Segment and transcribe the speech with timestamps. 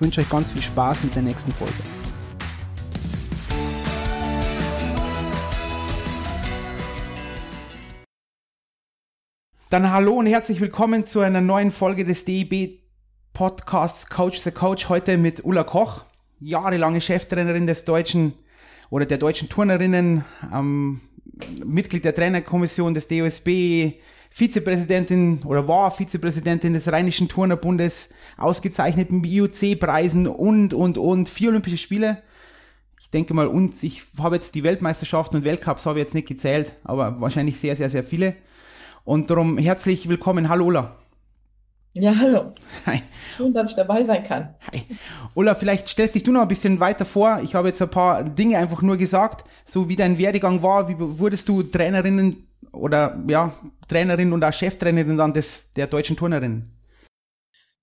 [0.00, 1.74] ich wünsche euch ganz viel Spaß mit der nächsten Folge.
[9.68, 12.80] Dann hallo und herzlich willkommen zu einer neuen Folge des DEB
[13.34, 14.88] Podcasts Coach the Coach.
[14.88, 16.06] Heute mit Ulla Koch,
[16.40, 18.32] jahrelange Cheftrainerin des deutschen
[18.88, 21.02] oder der deutschen Turnerinnen, ähm,
[21.62, 30.26] Mitglied der Trainerkommission des DOSB, Vizepräsidentin oder war Vizepräsidentin des Rheinischen Turnerbundes, ausgezeichnet mit IOC-Preisen
[30.26, 32.22] und, und, und, vier Olympische Spiele.
[33.00, 36.28] Ich denke mal, und ich habe jetzt die Weltmeisterschaften und Weltcups habe ich jetzt nicht
[36.28, 38.36] gezählt, aber wahrscheinlich sehr, sehr, sehr viele.
[39.04, 40.48] Und darum herzlich willkommen.
[40.48, 40.96] Hallo Ola.
[41.94, 42.52] Ja, hallo.
[42.86, 43.02] Hi.
[43.36, 44.54] Schön, dass ich dabei sein kann.
[44.70, 44.82] Hi.
[45.34, 47.40] Ola, vielleicht stellst dich du noch ein bisschen weiter vor.
[47.42, 50.88] Ich habe jetzt ein paar Dinge einfach nur gesagt, so wie dein Werdegang war.
[50.88, 53.52] Wie wurdest du Trainerinnen oder ja,
[53.88, 56.64] Trainerin und auch Cheftrainerin dann des, der deutschen Turnerin?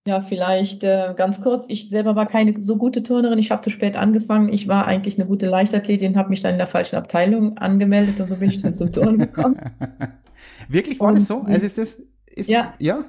[0.08, 1.66] Ja, vielleicht äh, ganz kurz.
[1.68, 3.40] Ich selber war keine so gute Turnerin.
[3.40, 4.48] Ich habe zu spät angefangen.
[4.54, 8.30] Ich war eigentlich eine gute Leichtathletin, habe mich dann in der falschen Abteilung angemeldet und
[8.30, 9.60] so bin ich dann zum Turnen gekommen.
[10.70, 11.42] Wirklich war und, das so?
[11.42, 12.74] Also ist das ist, ja.
[12.80, 13.04] ja?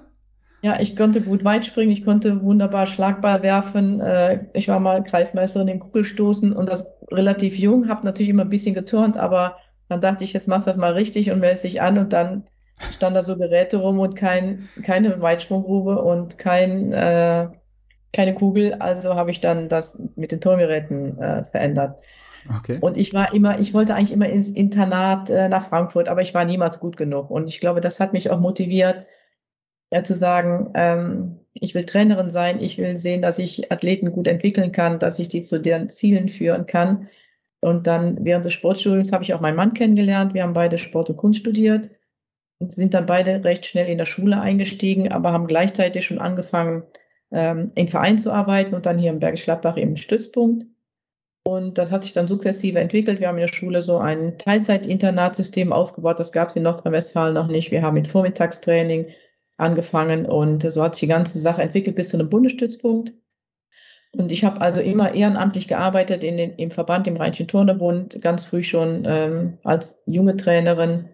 [0.63, 4.01] Ja, ich konnte gut weit springen, ich konnte wunderbar Schlagball werfen.
[4.01, 8.51] Äh, ich war mal Kreismeisterin im Kugelstoßen und das relativ jung, habe natürlich immer ein
[8.51, 9.57] bisschen geturnt, aber
[9.89, 12.45] dann dachte ich, jetzt machst du das mal richtig und melde dich an und dann
[12.93, 17.49] stand da so Geräte rum und kein, keine Weitsprunggrube und kein, äh,
[18.13, 18.75] keine Kugel.
[18.75, 22.03] Also habe ich dann das mit den Turngeräten äh, verändert.
[22.57, 22.79] Okay.
[22.81, 26.35] Und ich war immer, ich wollte eigentlich immer ins Internat äh, nach Frankfurt, aber ich
[26.35, 27.31] war niemals gut genug.
[27.31, 29.07] Und ich glaube, das hat mich auch motiviert,
[29.91, 34.29] ja, zu sagen, ähm, ich will Trainerin sein, ich will sehen, dass ich Athleten gut
[34.29, 37.09] entwickeln kann, dass ich die zu deren Zielen führen kann.
[37.61, 40.35] Und dann während des Sportstudiums habe ich auch meinen Mann kennengelernt.
[40.35, 41.91] Wir haben beide Sport und Kunst studiert
[42.61, 46.85] und sind dann beide recht schnell in der Schule eingestiegen, aber haben gleichzeitig schon angefangen,
[47.31, 50.67] ähm, im Verein zu arbeiten und dann hier im Bergisch Gladbach im Stützpunkt.
[51.45, 53.21] Und das hat sich dann sukzessive entwickelt.
[53.21, 56.21] Wir haben in der Schule so ein Teilzeit-Internatsystem aufgebaut.
[56.21, 57.71] Das gab es in Nordrhein-Westfalen noch nicht.
[57.71, 59.07] Wir haben mit Vormittagstraining
[59.57, 63.15] angefangen und so hat sich die ganze Sache entwickelt bis zu einem Bundesstützpunkt.
[64.19, 68.43] Und ich habe also immer ehrenamtlich gearbeitet in den, im Verband, im Rheinischen Turnerbund, ganz
[68.43, 71.11] früh schon ähm, als junge Trainerin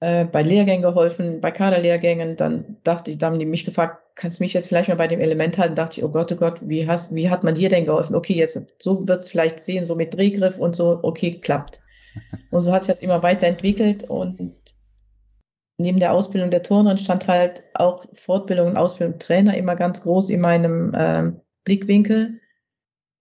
[0.00, 2.34] äh, bei Lehrgängen geholfen, bei Kaderlehrgängen.
[2.34, 5.06] Dann dachte ich, da haben die mich gefragt, kannst du mich jetzt vielleicht mal bei
[5.06, 5.76] dem Element halten?
[5.76, 8.16] Dachte ich, oh Gott, oh Gott, wie, hast, wie hat man dir denn geholfen?
[8.16, 11.80] Okay, jetzt so wird es vielleicht sehen, so mit Drehgriff und so, okay, klappt.
[12.50, 14.52] Und so hat sich das immer weiterentwickelt und
[15.78, 20.28] neben der Ausbildung der Turnerin stand halt auch Fortbildung und Ausbildung Trainer immer ganz groß
[20.30, 21.30] in meinem äh,
[21.70, 22.40] Blickwinkel.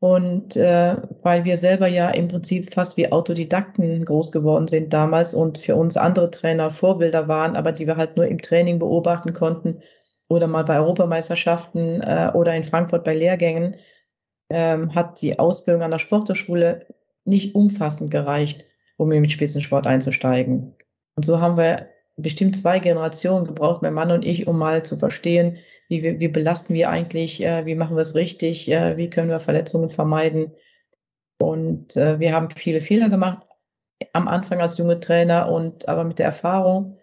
[0.02, 5.34] Und äh, weil wir selber ja im Prinzip fast wie Autodidakten groß geworden sind damals
[5.34, 9.34] und für uns andere Trainer Vorbilder waren, aber die wir halt nur im Training beobachten
[9.34, 9.82] konnten
[10.30, 13.76] oder mal bei Europameisterschaften äh, oder in Frankfurt bei Lehrgängen,
[14.50, 16.86] ähm, hat die Ausbildung an der Sporthochschule
[17.26, 18.64] nicht umfassend gereicht,
[18.96, 20.76] um mit Spitzensport einzusteigen.
[21.16, 24.96] Und so haben wir bestimmt zwei Generationen gebraucht, mein Mann und ich, um mal zu
[24.96, 25.58] verstehen,
[25.90, 29.40] wie, wie belasten wir eigentlich, äh, wie machen wir es richtig, äh, wie können wir
[29.40, 30.54] Verletzungen vermeiden.
[31.42, 33.46] Und äh, wir haben viele Fehler gemacht
[34.14, 36.98] am Anfang als junge Trainer und aber mit der Erfahrung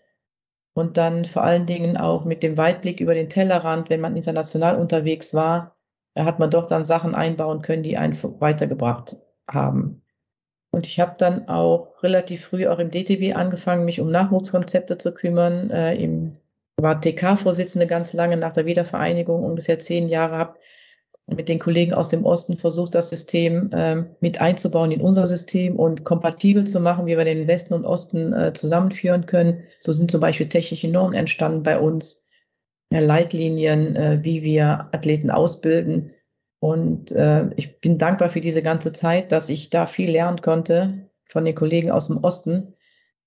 [0.74, 4.76] und dann vor allen Dingen auch mit dem Weitblick über den Tellerrand, wenn man international
[4.76, 5.76] unterwegs war,
[6.16, 9.16] hat man doch dann Sachen einbauen können, die einen weitergebracht
[9.48, 10.02] haben.
[10.70, 15.14] Und ich habe dann auch relativ früh auch im DTB angefangen, mich um Nachwuchskonzepte zu
[15.14, 16.34] kümmern, äh, im
[16.76, 20.58] war TK-Vorsitzende ganz lange nach der Wiedervereinigung, ungefähr zehn Jahre, habe
[21.26, 25.76] mit den Kollegen aus dem Osten versucht, das System ähm, mit einzubauen in unser System
[25.76, 29.64] und kompatibel zu machen, wie wir den Westen und Osten äh, zusammenführen können.
[29.80, 32.28] So sind zum Beispiel technische Normen entstanden bei uns,
[32.92, 36.12] ja, Leitlinien, äh, wie wir Athleten ausbilden.
[36.60, 41.08] Und äh, ich bin dankbar für diese ganze Zeit, dass ich da viel lernen konnte
[41.24, 42.74] von den Kollegen aus dem Osten,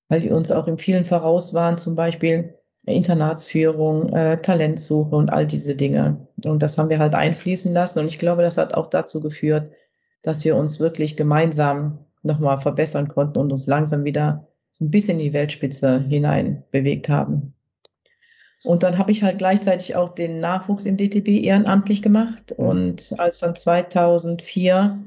[0.08, 2.59] weil die uns auch in vielen voraus waren, zum Beispiel
[2.94, 6.28] Internatsführung, äh, Talentsuche und all diese Dinge.
[6.44, 8.00] Und das haben wir halt einfließen lassen.
[8.00, 9.72] Und ich glaube, das hat auch dazu geführt,
[10.22, 15.20] dass wir uns wirklich gemeinsam nochmal verbessern konnten und uns langsam wieder so ein bisschen
[15.20, 17.54] in die Weltspitze hinein bewegt haben.
[18.64, 22.56] Und dann habe ich halt gleichzeitig auch den Nachwuchs im DTB ehrenamtlich gemacht.
[22.58, 22.66] Mhm.
[22.66, 25.00] Und als dann 2004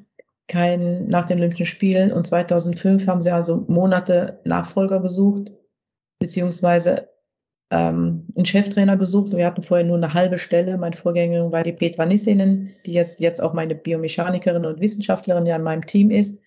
[0.48, 5.52] kein, nach den Olympischen Spielen und 2005 haben sie also Monate Nachfolger gesucht,
[6.18, 7.08] beziehungsweise
[7.72, 9.34] ähm, einen Cheftrainer gesucht.
[9.34, 10.76] Wir hatten vorher nur eine halbe Stelle.
[10.76, 15.56] Meine Vorgängerin war die Petra Nissinen, die jetzt, jetzt auch meine Biomechanikerin und Wissenschaftlerin ja
[15.56, 16.42] in meinem Team ist.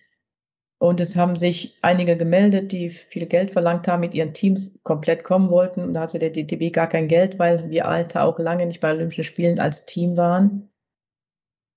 [0.78, 5.24] Und es haben sich einige gemeldet, die viel Geld verlangt haben, mit ihren Teams komplett
[5.24, 5.82] kommen wollten.
[5.82, 8.92] Und da hatte der DTB gar kein Geld, weil wir Alte auch lange nicht bei
[8.92, 10.70] Olympischen Spielen als Team waren.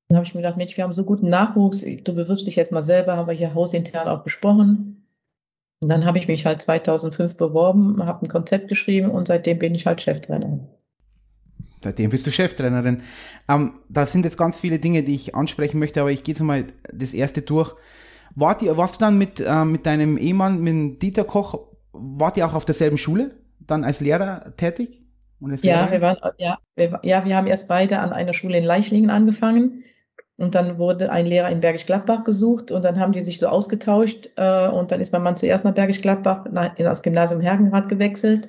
[0.09, 2.71] Dann habe ich mir gedacht, Mensch, wir haben so guten Nachwuchs, du bewirbst dich jetzt
[2.71, 4.98] mal selber, haben wir hier hausintern auch besprochen.
[5.81, 9.75] Und dann habe ich mich halt 2005 beworben, habe ein Konzept geschrieben und seitdem bin
[9.75, 10.59] ich halt Cheftrainer.
[11.81, 13.03] Seitdem bist du Cheftrainerin.
[13.47, 16.41] Ähm, da sind jetzt ganz viele Dinge, die ich ansprechen möchte, aber ich gehe jetzt
[16.41, 17.73] mal das erste durch.
[18.35, 22.45] Wart ihr, warst du dann mit, äh, mit deinem Ehemann, mit Dieter Koch, wart ihr
[22.45, 23.29] auch auf derselben Schule,
[23.59, 25.01] dann als Lehrer tätig?
[25.41, 28.65] Als ja, wir waren, ja, wir, ja, wir haben erst beide an einer Schule in
[28.65, 29.83] Leichlingen angefangen.
[30.39, 33.47] Und dann wurde ein Lehrer in Bergisch Gladbach gesucht und dann haben die sich so
[33.47, 37.89] ausgetauscht äh, und dann ist mein Mann zuerst nach Bergisch Gladbach in das Gymnasium Hergenrath
[37.89, 38.47] gewechselt.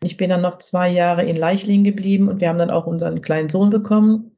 [0.00, 3.20] Ich bin dann noch zwei Jahre in Leichlingen geblieben und wir haben dann auch unseren
[3.20, 4.36] kleinen Sohn bekommen.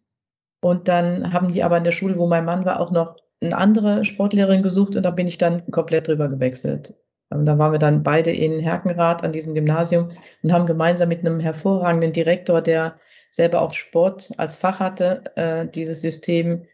[0.62, 3.58] Und dann haben die aber in der Schule, wo mein Mann war, auch noch eine
[3.58, 6.94] andere Sportlehrerin gesucht und da bin ich dann komplett drüber gewechselt.
[7.28, 10.12] Und da waren wir dann beide in Herkenrath an diesem Gymnasium
[10.42, 12.98] und haben gemeinsam mit einem hervorragenden Direktor, der
[13.30, 16.66] selber auch Sport als Fach hatte, äh, dieses System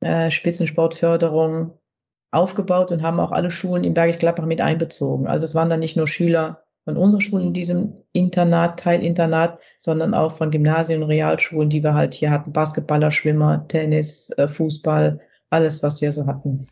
[0.00, 1.72] äh, Spitzensportförderung
[2.30, 5.26] aufgebaut und haben auch alle Schulen in Bergisch Gladbach mit einbezogen.
[5.26, 10.14] Also es waren dann nicht nur Schüler von unserer Schule in diesem Internat, Teilinternat, sondern
[10.14, 12.52] auch von Gymnasien und Realschulen, die wir halt hier hatten.
[12.52, 15.20] Basketballer, Schwimmer, Tennis, äh, Fußball,
[15.50, 16.66] alles, was wir so hatten.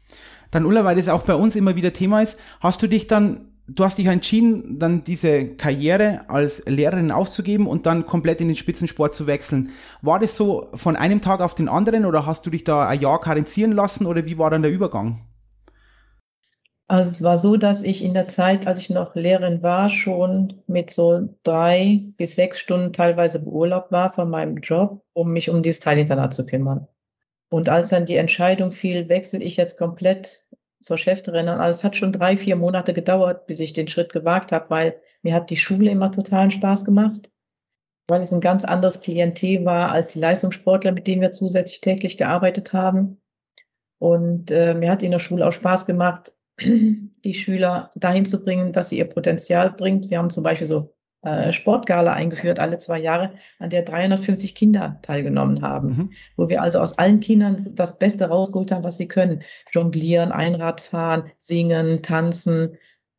[0.51, 3.48] Dann Ulla, weil das auch bei uns immer wieder Thema ist, hast du dich dann,
[3.69, 8.57] du hast dich entschieden, dann diese Karriere als Lehrerin aufzugeben und dann komplett in den
[8.57, 9.71] Spitzensport zu wechseln.
[10.03, 13.01] War das so von einem Tag auf den anderen oder hast du dich da ein
[13.01, 15.19] Jahr karenzieren lassen oder wie war dann der Übergang?
[16.91, 20.63] Also es war so, dass ich in der Zeit, als ich noch Lehrerin war, schon
[20.67, 25.63] mit so drei bis sechs Stunden teilweise beurlaubt war von meinem Job, um mich um
[25.63, 26.89] dieses Teilinternat zu kümmern.
[27.51, 30.45] Und als dann die Entscheidung fiel, wechsle ich jetzt komplett
[30.81, 31.61] zur Cheftrainerin.
[31.61, 35.01] Also es hat schon drei, vier Monate gedauert, bis ich den Schritt gewagt habe, weil
[35.23, 37.31] mir hat die Schule immer totalen Spaß gemacht,
[38.07, 42.17] weil es ein ganz anderes Klientel war als die Leistungssportler, mit denen wir zusätzlich täglich
[42.17, 43.21] gearbeitet haben.
[43.99, 48.73] Und äh, mir hat in der Schule auch Spaß gemacht, die Schüler dahin zu bringen,
[48.73, 50.11] dass sie ihr Potenzial bringt.
[50.11, 50.95] Wir haben zum Beispiel so
[51.29, 56.11] äh, Sportgala eingeführt, alle zwei Jahre, an der 350 Kinder teilgenommen haben, mhm.
[56.37, 59.43] wo wir also aus allen Kindern das Beste rausgeholt haben, was sie können.
[59.71, 62.79] Jonglieren, Einradfahren, singen, tanzen,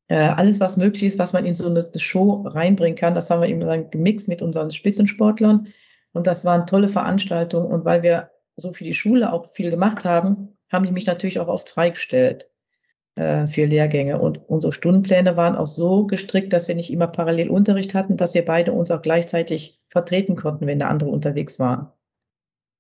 [0.10, 3.42] äh, alles, was möglich ist, was man in so eine Show reinbringen kann, das haben
[3.42, 5.68] wir eben dann gemixt mit unseren Spitzensportlern.
[6.14, 7.72] Und das waren tolle Veranstaltungen.
[7.72, 11.40] Und weil wir so für die Schule auch viel gemacht haben, haben die mich natürlich
[11.40, 12.50] auch oft freigestellt.
[13.20, 14.18] Äh, für Lehrgänge.
[14.18, 18.34] Und unsere Stundenpläne waren auch so gestrickt, dass wir nicht immer parallel Unterricht hatten, dass
[18.34, 22.00] wir beide uns auch gleichzeitig vertreten konnten, wenn der andere unterwegs war.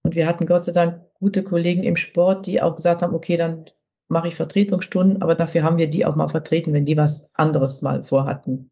[0.01, 3.36] Und wir hatten Gott sei Dank gute Kollegen im Sport, die auch gesagt haben, okay,
[3.36, 3.65] dann
[4.07, 7.81] mache ich Vertretungsstunden, aber dafür haben wir die auch mal vertreten, wenn die was anderes
[7.81, 8.71] mal vorhatten.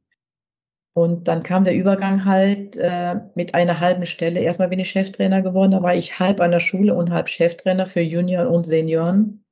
[0.94, 4.40] Und dann kam der Übergang halt äh, mit einer halben Stelle.
[4.40, 7.88] Erstmal bin ich Cheftrainer geworden, da war ich halb an der Schule und halb Cheftrainer
[7.88, 9.44] für Junior und Senioren.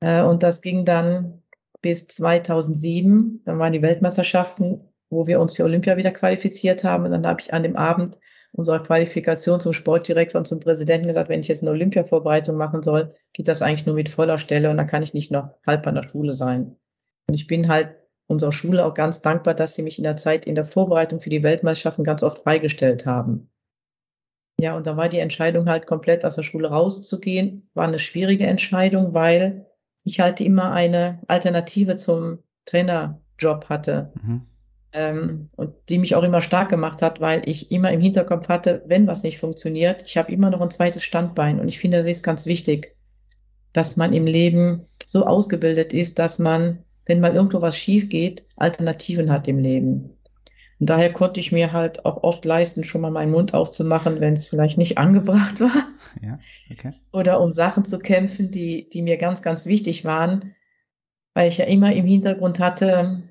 [0.00, 1.42] Äh, und das ging dann
[1.82, 3.42] bis 2007.
[3.44, 7.04] Dann waren die Weltmeisterschaften, wo wir uns für Olympia wieder qualifiziert haben.
[7.04, 8.18] Und dann habe ich an dem Abend
[8.52, 13.14] unserer Qualifikation zum Sportdirektor und zum Präsidenten gesagt, wenn ich jetzt eine Olympia-Vorbereitung machen soll,
[13.32, 15.94] geht das eigentlich nur mit voller Stelle und dann kann ich nicht noch halb an
[15.94, 16.76] der Schule sein.
[17.28, 17.94] Und ich bin halt
[18.26, 21.30] unserer Schule auch ganz dankbar, dass sie mich in der Zeit in der Vorbereitung für
[21.30, 23.50] die Weltmeisterschaften ganz oft freigestellt haben.
[24.60, 28.46] Ja, und da war die Entscheidung halt komplett aus der Schule rauszugehen, war eine schwierige
[28.46, 29.67] Entscheidung, weil
[30.08, 34.12] ich halt immer eine Alternative zum Trainerjob hatte.
[34.22, 34.42] Mhm.
[34.92, 38.82] Ähm, und die mich auch immer stark gemacht hat, weil ich immer im Hinterkopf hatte,
[38.86, 41.60] wenn was nicht funktioniert, ich habe immer noch ein zweites Standbein.
[41.60, 42.96] Und ich finde, das ist ganz wichtig,
[43.72, 48.44] dass man im Leben so ausgebildet ist, dass man, wenn mal irgendwo was schief geht,
[48.56, 50.17] Alternativen hat im Leben.
[50.80, 54.34] Und daher konnte ich mir halt auch oft leisten, schon mal meinen Mund aufzumachen, wenn
[54.34, 55.88] es vielleicht nicht angebracht war.
[56.22, 56.38] Ja,
[56.70, 56.94] okay.
[57.12, 60.54] Oder um Sachen zu kämpfen, die, die mir ganz, ganz wichtig waren,
[61.34, 63.22] weil ich ja immer im Hintergrund hatte,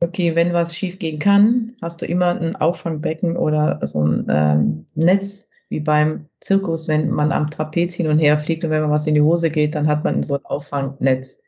[0.00, 4.86] okay, wenn was schief gehen kann, hast du immer ein Auffangbecken oder so ein ähm,
[4.94, 8.90] Netz, wie beim Zirkus, wenn man am Trapez hin und her fliegt und wenn man
[8.90, 11.40] was in die Hose geht, dann hat man so ein Auffangnetz.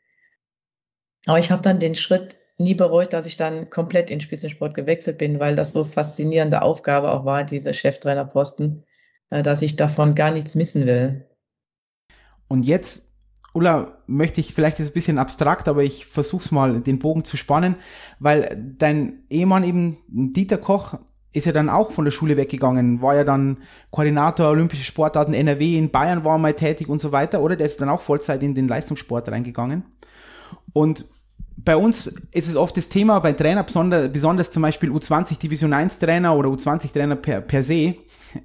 [1.25, 5.17] Aber ich habe dann den Schritt nie bereut, dass ich dann komplett in Spitzensport gewechselt
[5.17, 8.83] bin, weil das so faszinierende Aufgabe auch war, diese Cheftrainerposten,
[9.29, 11.27] äh, dass ich davon gar nichts missen will.
[12.47, 13.15] Und jetzt,
[13.53, 17.23] Ulla, möchte ich vielleicht ist ein bisschen abstrakt, aber ich versuche es mal, den Bogen
[17.23, 17.75] zu spannen,
[18.19, 20.99] weil dein Ehemann eben, Dieter Koch,
[21.33, 23.57] ist ja dann auch von der Schule weggegangen, war ja dann
[23.89, 27.55] Koordinator Olympische Sportarten NRW, in Bayern war mal tätig und so weiter, oder?
[27.55, 29.83] Der ist dann auch Vollzeit in den Leistungssport reingegangen.
[30.73, 31.05] Und
[31.65, 35.73] bei uns ist es oft das Thema bei Trainer, besonders, besonders zum Beispiel U20 Division
[35.73, 37.95] 1 Trainer oder U20 Trainer per, per se äh,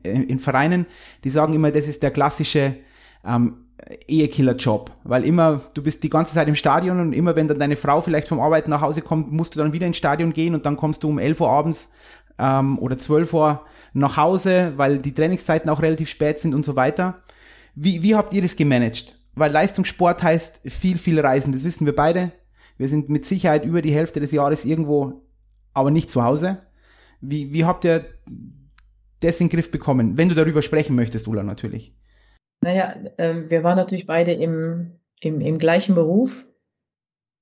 [0.02, 0.86] in Vereinen,
[1.24, 2.76] die sagen immer, das ist der klassische
[3.24, 3.64] ähm,
[4.06, 7.76] Ehekiller-Job, weil immer, du bist die ganze Zeit im Stadion und immer, wenn dann deine
[7.76, 10.66] Frau vielleicht vom Arbeiten nach Hause kommt, musst du dann wieder ins Stadion gehen und
[10.66, 11.92] dann kommst du um 11 Uhr abends
[12.38, 13.62] ähm, oder 12 Uhr
[13.94, 17.14] nach Hause, weil die Trainingszeiten auch relativ spät sind und so weiter.
[17.74, 19.16] Wie, wie habt ihr das gemanagt?
[19.34, 22.32] Weil Leistungssport heißt viel, viel Reisen, das wissen wir beide.
[22.78, 25.22] Wir sind mit Sicherheit über die Hälfte des Jahres irgendwo,
[25.74, 26.58] aber nicht zu Hause.
[27.20, 28.06] Wie, wie habt ihr
[29.20, 30.16] das in den Griff bekommen?
[30.16, 31.92] Wenn du darüber sprechen möchtest, Ulla, natürlich.
[32.60, 36.46] Naja, äh, wir waren natürlich beide im, im, im gleichen Beruf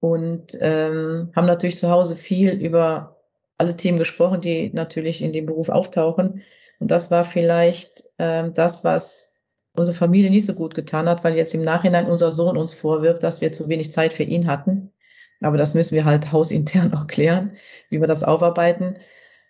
[0.00, 3.16] und ähm, haben natürlich zu Hause viel über
[3.58, 6.42] alle Themen gesprochen, die natürlich in dem Beruf auftauchen.
[6.78, 9.34] Und das war vielleicht ähm, das, was
[9.74, 13.22] unsere Familie nicht so gut getan hat, weil jetzt im Nachhinein unser Sohn uns vorwirft,
[13.22, 14.92] dass wir zu wenig Zeit für ihn hatten.
[15.40, 17.56] Aber das müssen wir halt hausintern auch klären,
[17.90, 18.94] wie wir das aufarbeiten.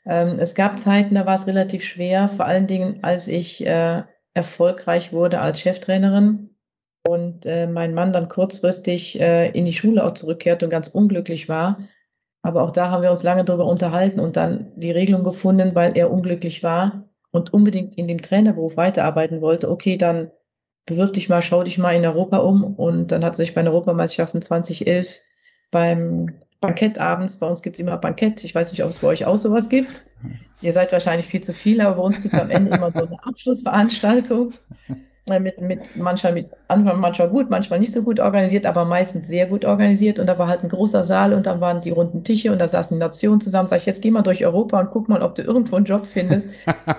[0.05, 4.02] Ähm, es gab Zeiten, da war es relativ schwer, vor allen Dingen, als ich äh,
[4.35, 6.50] erfolgreich wurde als Cheftrainerin
[7.07, 11.49] und äh, mein Mann dann kurzfristig äh, in die Schule auch zurückkehrte und ganz unglücklich
[11.49, 11.78] war.
[12.43, 15.97] Aber auch da haben wir uns lange darüber unterhalten und dann die Regelung gefunden, weil
[15.97, 19.71] er unglücklich war und unbedingt in dem Trainerberuf weiterarbeiten wollte.
[19.71, 20.31] Okay, dann
[20.87, 22.62] bewirb dich mal, schau dich mal in Europa um.
[22.62, 25.21] Und dann hat sich bei den Europameisterschaften 2011
[25.70, 29.08] beim Bankett abends, bei uns gibt es immer Bankett, ich weiß nicht, ob es bei
[29.08, 30.06] euch auch sowas gibt.
[30.62, 33.06] Ihr seid wahrscheinlich viel zu viel, aber bei uns gibt es am Ende immer so
[33.06, 34.52] eine Abschlussveranstaltung.
[35.28, 39.46] Äh, mit, mit manchmal mit manchmal gut, manchmal nicht so gut organisiert, aber meistens sehr
[39.46, 40.20] gut organisiert.
[40.20, 42.68] Und da war halt ein großer Saal und dann waren die runden Tische und da
[42.68, 43.66] saßen die Nationen zusammen.
[43.66, 46.06] Sag ich, jetzt geh mal durch Europa und guck mal, ob du irgendwo einen Job
[46.06, 46.50] findest,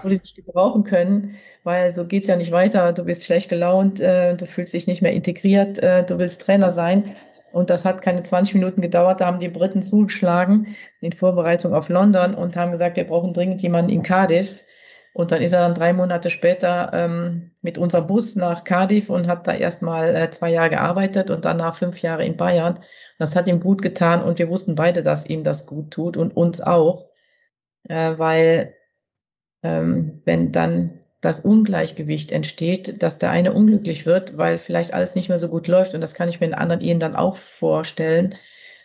[0.04, 1.36] wo die dich gebrauchen können.
[1.64, 2.92] Weil so geht's ja nicht weiter.
[2.92, 6.72] Du bist schlecht gelaunt, äh, du fühlst dich nicht mehr integriert, äh, du willst Trainer
[6.72, 7.16] sein.
[7.58, 9.20] Und das hat keine 20 Minuten gedauert.
[9.20, 13.64] Da haben die Briten zugeschlagen in Vorbereitung auf London und haben gesagt, wir brauchen dringend
[13.64, 14.64] jemanden in Cardiff.
[15.14, 19.28] Und dann ist er dann drei Monate später ähm, mit unserem Bus nach Cardiff und
[19.28, 22.78] hat da erstmal äh, zwei Jahre gearbeitet und danach fünf Jahre in Bayern.
[23.18, 26.38] Das hat ihm gut getan und wir wussten beide, dass ihm das gut tut und
[26.38, 27.10] uns auch,
[27.90, 28.76] äh, weil
[29.64, 35.30] ähm, wenn dann das Ungleichgewicht entsteht, dass der eine unglücklich wird, weil vielleicht alles nicht
[35.30, 35.94] mehr so gut läuft.
[35.94, 38.36] Und das kann ich mir in anderen Ehen dann auch vorstellen.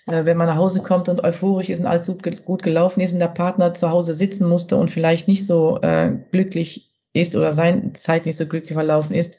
[0.07, 2.11] Äh, wenn man nach Hause kommt und euphorisch ist und alles
[2.45, 6.13] gut gelaufen ist und der Partner zu Hause sitzen musste und vielleicht nicht so äh,
[6.33, 9.39] glücklich ist oder seine Zeit nicht so glücklich verlaufen ist,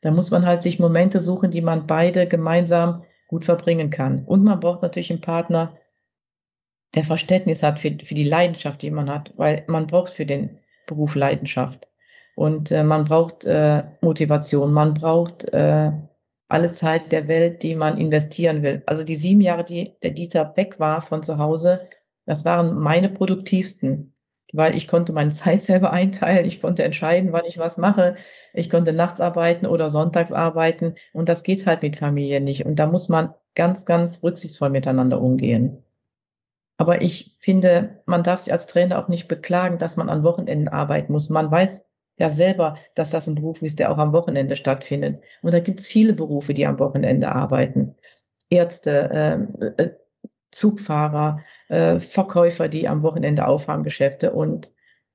[0.00, 4.24] dann muss man halt sich Momente suchen, die man beide gemeinsam gut verbringen kann.
[4.24, 5.76] Und man braucht natürlich einen Partner,
[6.94, 10.58] der Verständnis hat für, für die Leidenschaft, die man hat, weil man braucht für den
[10.86, 11.89] Beruf Leidenschaft.
[12.40, 15.92] Und äh, man braucht äh, Motivation, man braucht äh,
[16.48, 18.82] alle Zeit der Welt, die man investieren will.
[18.86, 21.86] Also die sieben Jahre, die der Dieter weg war von zu Hause,
[22.24, 24.14] das waren meine produktivsten,
[24.54, 28.16] weil ich konnte meine Zeit selber einteilen, ich konnte entscheiden, wann ich was mache,
[28.54, 32.64] ich konnte nachts arbeiten oder sonntags arbeiten und das geht halt mit Familie nicht.
[32.64, 35.84] Und da muss man ganz, ganz rücksichtsvoll miteinander umgehen.
[36.78, 40.68] Aber ich finde, man darf sich als Trainer auch nicht beklagen, dass man an Wochenenden
[40.68, 41.28] arbeiten muss.
[41.28, 41.84] Man weiß
[42.20, 45.22] ja selber, dass das ein Beruf ist, der auch am Wochenende stattfindet.
[45.42, 47.96] Und da gibt es viele Berufe, die am Wochenende arbeiten.
[48.50, 49.90] Ärzte, äh, äh,
[50.50, 54.32] Zugfahrer, äh, Verkäufer, die am Wochenende aufhaben Geschäfte.
[54.32, 54.70] Und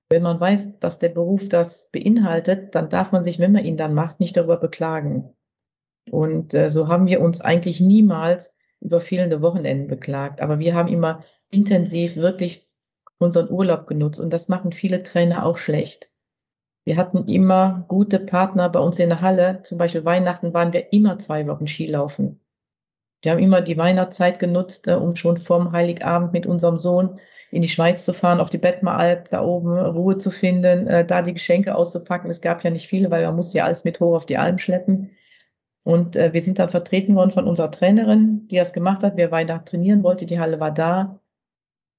[0.09, 3.77] wenn man weiß, dass der Beruf das beinhaltet, dann darf man sich, wenn man ihn
[3.77, 5.35] dann macht, nicht darüber beklagen.
[6.09, 10.41] Und äh, so haben wir uns eigentlich niemals über fehlende Wochenenden beklagt.
[10.41, 12.67] Aber wir haben immer intensiv wirklich
[13.19, 14.19] unseren Urlaub genutzt.
[14.19, 16.09] Und das machen viele Trainer auch schlecht.
[16.85, 19.61] Wir hatten immer gute Partner bei uns in der Halle.
[19.63, 22.39] Zum Beispiel Weihnachten waren wir immer zwei Wochen Skilaufen.
[23.23, 27.63] Wir haben immer die Weihnachtszeit genutzt, äh, um schon vorm Heiligabend mit unserem Sohn in
[27.63, 31.33] die Schweiz zu fahren, auf die Bettmeralp, da oben Ruhe zu finden, äh, da die
[31.33, 32.29] Geschenke auszupacken.
[32.29, 34.59] Es gab ja nicht viele, weil man musste ja alles mit hoch auf die Alm
[34.59, 35.11] schleppen.
[35.85, 39.13] Und äh, wir sind dann vertreten worden von unserer Trainerin, die das gemacht hat.
[39.15, 41.19] Wer Weihnachten trainieren wollte, die Halle war da.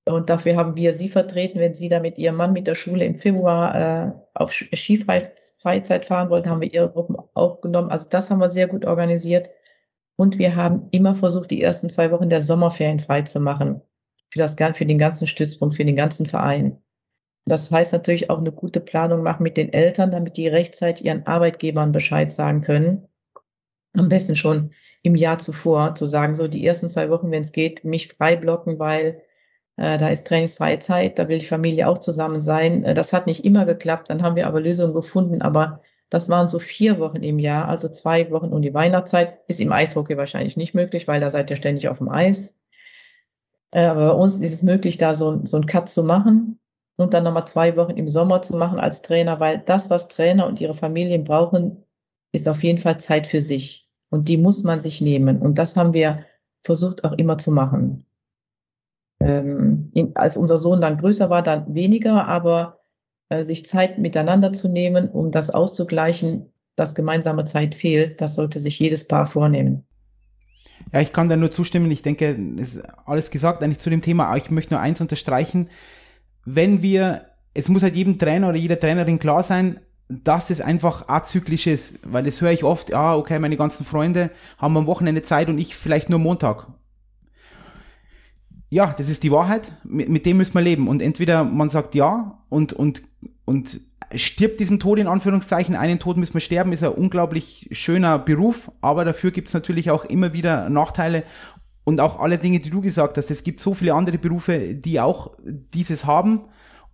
[0.08, 3.04] Und dafür haben wir sie vertreten, wenn sie da mit ihrem Mann mit der Schule
[3.04, 7.90] im Februar äh, auf Skifreizeit fahren wollten, haben wir ihre Gruppen auch genommen.
[7.90, 9.50] Also das haben wir sehr gut organisiert.
[10.16, 13.82] Und wir haben immer versucht, die ersten zwei Wochen der Sommerferien frei zu machen.
[14.30, 16.78] für, das, für den ganzen Stützpunkt, für den ganzen Verein.
[17.44, 21.26] Das heißt natürlich auch eine gute Planung machen mit den Eltern, damit die rechtzeitig ihren
[21.26, 23.08] Arbeitgebern Bescheid sagen können.
[23.94, 24.72] Am besten schon
[25.02, 28.36] im Jahr zuvor zu sagen, so die ersten zwei Wochen, wenn es geht, mich frei
[28.36, 29.22] blocken, weil
[29.76, 32.84] da ist trainingsfreie Zeit, da will die Familie auch zusammen sein.
[32.84, 36.48] Äh, das hat nicht immer geklappt, dann haben wir aber Lösungen gefunden, aber das waren
[36.48, 39.40] so vier Wochen im Jahr, also zwei Wochen um die Weihnachtszeit.
[39.48, 42.58] Ist im Eishockey wahrscheinlich nicht möglich, weil da seid ihr ständig auf dem Eis.
[43.72, 46.58] Äh, aber bei uns ist es möglich, da so, so einen Cut zu machen
[46.96, 50.46] und dann nochmal zwei Wochen im Sommer zu machen als Trainer, weil das, was Trainer
[50.46, 51.84] und ihre Familien brauchen,
[52.32, 53.88] ist auf jeden Fall Zeit für sich.
[54.08, 55.42] Und die muss man sich nehmen.
[55.42, 56.24] Und das haben wir
[56.62, 58.05] versucht auch immer zu machen.
[59.20, 62.80] Ähm, als unser Sohn dann größer war, dann weniger, aber
[63.28, 68.60] äh, sich Zeit miteinander zu nehmen, um das auszugleichen, dass gemeinsame Zeit fehlt, das sollte
[68.60, 69.84] sich jedes Paar vornehmen.
[70.92, 71.90] Ja, ich kann da nur zustimmen.
[71.90, 74.26] Ich denke, ist alles gesagt eigentlich zu dem Thema.
[74.26, 75.68] Aber ich möchte nur eins unterstreichen
[76.46, 81.08] wenn wir, es muss halt jedem Trainer oder jeder Trainerin klar sein, dass es einfach
[81.08, 85.22] azyklisch ist, weil das höre ich oft, ah, okay, meine ganzen Freunde haben am Wochenende
[85.22, 86.68] Zeit und ich vielleicht nur Montag.
[88.68, 90.88] Ja, das ist die Wahrheit, mit, mit dem müssen wir leben.
[90.88, 93.02] Und entweder man sagt ja und, und,
[93.44, 93.80] und
[94.14, 98.70] stirbt diesen Tod in Anführungszeichen, einen Tod müssen wir sterben, ist ein unglaublich schöner Beruf,
[98.80, 101.24] aber dafür gibt es natürlich auch immer wieder Nachteile.
[101.84, 103.30] Und auch alle Dinge, die du gesagt hast.
[103.30, 106.40] Es gibt so viele andere Berufe, die auch dieses haben.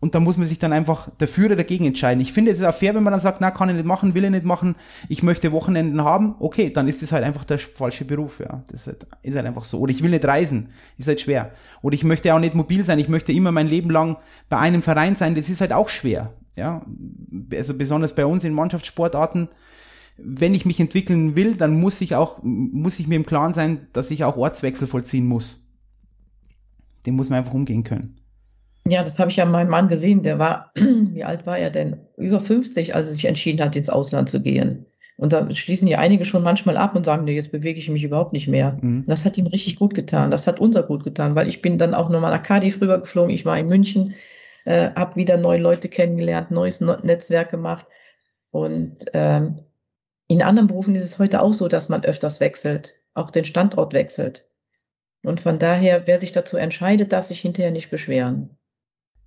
[0.02, 2.20] Und da muss man sich dann einfach dafür oder dagegen entscheiden.
[2.20, 4.14] Ich finde, es ist auch fair, wenn man dann sagt, na, kann ich nicht machen,
[4.14, 4.74] will ich nicht machen,
[5.08, 6.34] ich möchte Wochenenden haben.
[6.40, 8.64] Okay, dann ist es halt einfach der falsche Beruf, ja.
[8.68, 9.78] Das ist halt, ist halt einfach so.
[9.78, 11.52] Oder ich will nicht reisen, ist halt schwer.
[11.82, 14.16] Oder ich möchte auch nicht mobil sein, ich möchte immer mein Leben lang
[14.48, 16.84] bei einem Verein sein, das ist halt auch schwer, ja.
[17.54, 19.50] Also besonders bei uns in Mannschaftssportarten,
[20.16, 23.86] wenn ich mich entwickeln will, dann muss ich auch, muss ich mir im Klaren sein,
[23.92, 25.64] dass ich auch Ortswechsel vollziehen muss.
[27.06, 28.16] Dem muss man einfach umgehen können.
[28.86, 30.22] Ja, das habe ich ja meinem Mann gesehen.
[30.22, 32.00] Der war, wie alt war er denn?
[32.16, 34.86] Über 50, als er sich entschieden hat, ins Ausland zu gehen.
[35.16, 38.02] Und da schließen ja einige schon manchmal ab und sagen, nee, jetzt bewege ich mich
[38.02, 38.78] überhaupt nicht mehr.
[38.80, 39.04] Mhm.
[39.06, 40.30] Das hat ihm richtig gut getan.
[40.30, 43.32] Das hat unser gut getan, weil ich bin dann auch nochmal nach Cardiff rübergeflogen.
[43.32, 44.14] Ich war in München,
[44.64, 47.86] äh, habe wieder neue Leute kennengelernt, neues Netzwerk gemacht.
[48.50, 49.60] Und ähm,
[50.26, 53.92] in anderen Berufen ist es heute auch so, dass man öfters wechselt, auch den Standort
[53.92, 54.46] wechselt.
[55.24, 58.58] Und von daher, wer sich dazu entscheidet, darf sich hinterher nicht beschweren.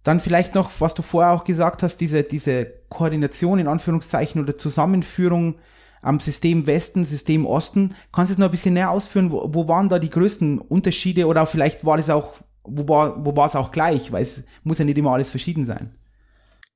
[0.05, 4.55] Dann vielleicht noch, was du vorher auch gesagt hast, diese, diese Koordination in Anführungszeichen oder
[4.55, 5.55] Zusammenführung
[6.03, 7.95] am System Westen, System Osten.
[8.13, 9.31] Kannst du es noch ein bisschen näher ausführen?
[9.31, 13.35] Wo, wo waren da die größten Unterschiede oder vielleicht war es auch, wo war, wo
[13.35, 14.11] war es auch gleich?
[14.11, 15.89] Weil es muss ja nicht immer alles verschieden sein.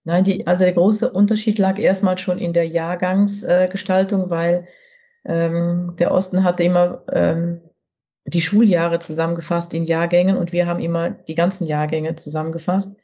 [0.06, 4.68] Nein, die, also der große Unterschied lag erstmal schon in der Jahrgangsgestaltung, äh, weil
[5.24, 7.62] ähm, der Osten hatte immer ähm,
[8.26, 12.96] die Schuljahre zusammengefasst in Jahrgängen und wir haben immer die ganzen Jahrgänge zusammengefasst.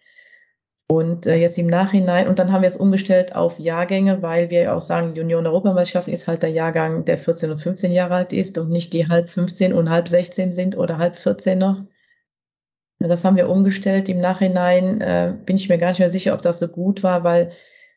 [0.87, 4.75] Und äh, jetzt im Nachhinein, und dann haben wir es umgestellt auf Jahrgänge, weil wir
[4.75, 8.57] auch sagen, die Union-Europameisterschaften ist halt der Jahrgang, der 14 und 15 Jahre alt ist
[8.59, 11.81] und nicht die halb 15 und halb 16 sind oder halb 14 noch.
[12.99, 14.09] Das haben wir umgestellt.
[14.09, 17.23] Im Nachhinein äh, bin ich mir gar nicht mehr sicher, ob das so gut war,
[17.23, 17.51] weil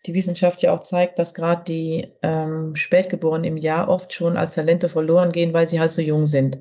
[0.06, 4.54] die Wissenschaft ja auch zeigt, dass gerade die ähm, Spätgeborenen im Jahr oft schon als
[4.54, 6.58] Talente verloren gehen, weil sie halt so jung sind.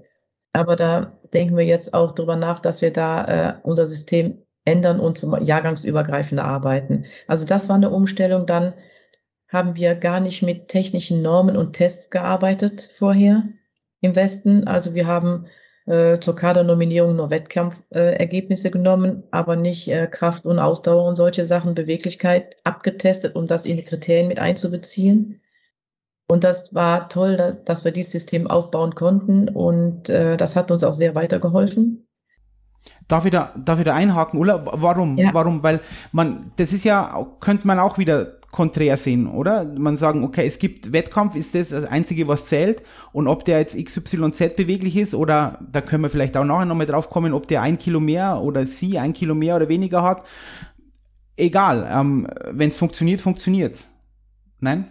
[0.53, 4.99] Aber da denken wir jetzt auch drüber nach, dass wir da äh, unser System ändern
[4.99, 7.05] und zum jahrgangsübergreifend arbeiten.
[7.27, 8.45] Also das war eine Umstellung.
[8.45, 8.73] Dann
[9.47, 13.43] haben wir gar nicht mit technischen Normen und Tests gearbeitet vorher
[14.01, 14.67] im Westen.
[14.67, 15.47] Also wir haben
[15.85, 21.45] äh, zur Kadernominierung nur Wettkampfergebnisse äh, genommen, aber nicht äh, Kraft und Ausdauer und solche
[21.45, 25.41] Sachen, Beweglichkeit abgetestet, um das in die Kriterien mit einzubeziehen.
[26.29, 30.71] Und das war toll, dass, dass wir dieses System aufbauen konnten und äh, das hat
[30.71, 32.06] uns auch sehr weitergeholfen.
[33.07, 34.61] Darf ich da, darf ich da einhaken, Ulla?
[34.65, 35.17] Warum?
[35.17, 35.33] Ja.
[35.33, 35.63] Warum?
[35.63, 35.79] Weil
[36.11, 39.65] man, das ist ja, könnte man auch wieder konträr sehen, oder?
[39.65, 42.81] Man sagen, okay, es gibt Wettkampf, ist das das Einzige, was zählt.
[43.11, 46.85] Und ob der jetzt XYZ beweglich ist oder, da können wir vielleicht auch nachher nochmal
[46.85, 50.23] drauf kommen, ob der ein Kilo mehr oder sie ein Kilo mehr oder weniger hat.
[51.35, 53.99] Egal, ähm, wenn es funktioniert, funktioniert's.
[54.59, 54.87] Nein?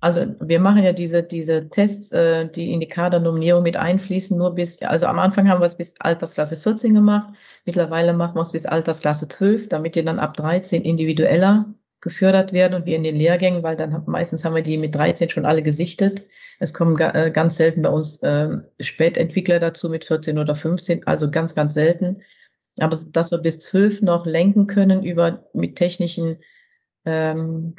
[0.00, 4.54] Also wir machen ja diese, diese Tests, äh, die in die Kadernominierung mit einfließen, nur
[4.54, 7.32] bis, also am Anfang haben wir es bis Altersklasse 14 gemacht,
[7.64, 12.74] mittlerweile machen wir es bis Altersklasse 12, damit ihr dann ab 13 individueller gefördert werden
[12.74, 15.62] und wir in den Lehrgängen, weil dann meistens haben wir die mit 13 schon alle
[15.62, 16.26] gesichtet.
[16.58, 21.30] Es kommen äh, ganz selten bei uns äh, Spätentwickler dazu mit 14 oder 15, also
[21.30, 22.22] ganz, ganz selten.
[22.80, 26.38] Aber dass wir bis 12 noch lenken können über mit technischen
[27.04, 27.76] ähm,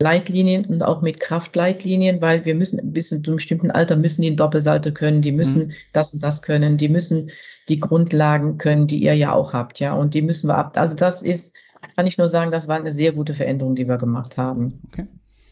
[0.00, 4.34] Leitlinien und auch mit Kraftleitlinien, weil wir müssen bis zu einem bestimmten Alter müssen die
[4.34, 5.72] Doppelseite können, die müssen mhm.
[5.92, 7.30] das und das können, die müssen
[7.68, 10.76] die Grundlagen können, die ihr ja auch habt, ja, und die müssen wir ab.
[10.76, 11.54] Also das ist,
[11.96, 14.82] kann ich nur sagen, das war eine sehr gute Veränderung, die wir gemacht haben.
[14.88, 15.06] Okay.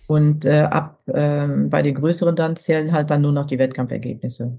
[0.08, 4.58] Und äh, ab äh, bei den größeren dann zählen halt dann nur noch die Wettkampfergebnisse.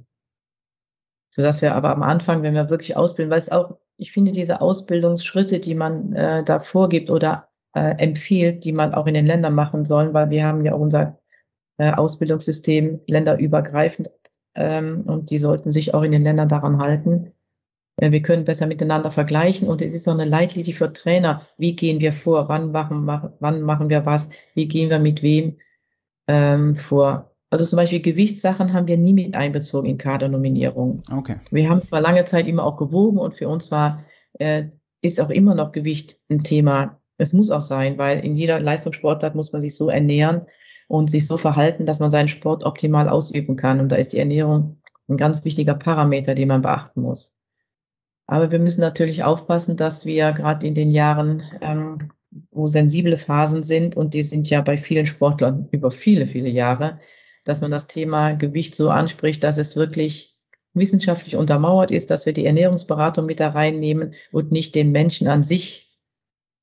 [1.30, 4.62] Sodass wir aber am Anfang, wenn wir wirklich ausbilden, weil es auch, ich finde, diese
[4.62, 9.56] Ausbildungsschritte, die man äh, da vorgibt oder äh, empfiehlt, die man auch in den Ländern
[9.56, 11.20] machen soll, weil wir haben ja auch unser
[11.78, 14.12] äh, Ausbildungssystem länderübergreifend
[14.56, 17.34] ähm, und die sollten sich auch in den Ländern daran halten.
[17.98, 21.48] Äh, wir können besser miteinander vergleichen und es ist auch eine Leitlinie für Trainer.
[21.58, 22.50] Wie gehen wir vor?
[22.50, 24.32] Wann machen, mach, wann machen wir was?
[24.54, 25.58] Wie gehen wir mit wem
[26.28, 27.32] ähm, vor?
[27.50, 31.04] Also zum Beispiel Gewichtssachen haben wir nie mit einbezogen in Kadernominierung.
[31.12, 31.36] Okay.
[31.52, 34.04] Wir haben zwar lange Zeit immer auch gewogen und für uns war,
[34.40, 34.66] äh,
[35.02, 39.34] ist auch immer noch Gewicht ein Thema es muss auch sein, weil in jeder Leistungssportart
[39.34, 40.42] muss man sich so ernähren
[40.88, 43.80] und sich so verhalten, dass man seinen Sport optimal ausüben kann.
[43.80, 47.36] Und da ist die Ernährung ein ganz wichtiger Parameter, den man beachten muss.
[48.28, 52.12] Aber wir müssen natürlich aufpassen, dass wir gerade in den Jahren, ähm,
[52.52, 57.00] wo sensible Phasen sind, und die sind ja bei vielen Sportlern über viele, viele Jahre,
[57.46, 60.36] dass man das Thema Gewicht so anspricht, dass es wirklich
[60.74, 65.44] wissenschaftlich untermauert ist, dass wir die Ernährungsberatung mit da reinnehmen und nicht den Menschen an
[65.44, 65.93] sich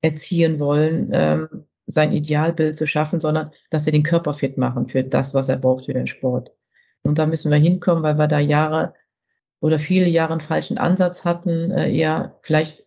[0.03, 1.49] erziehen wollen, ähm,
[1.87, 5.59] sein Idealbild zu schaffen, sondern dass wir den Körper fit machen für das, was er
[5.59, 6.53] braucht für den Sport.
[7.03, 8.95] Und da müssen wir hinkommen, weil wir da Jahre
[9.61, 12.87] oder viele Jahre einen falschen Ansatz hatten, äh, eher vielleicht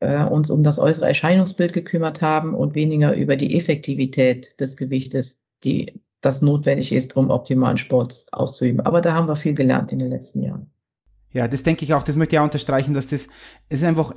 [0.00, 5.44] äh, uns um das äußere Erscheinungsbild gekümmert haben und weniger über die Effektivität des Gewichtes,
[5.64, 8.80] die das notwendig ist, um optimalen Sport auszuüben.
[8.80, 10.70] Aber da haben wir viel gelernt in den letzten Jahren.
[11.32, 13.28] Ja, das denke ich auch, das möchte ich auch unterstreichen, dass das,
[13.68, 14.14] es ist einfach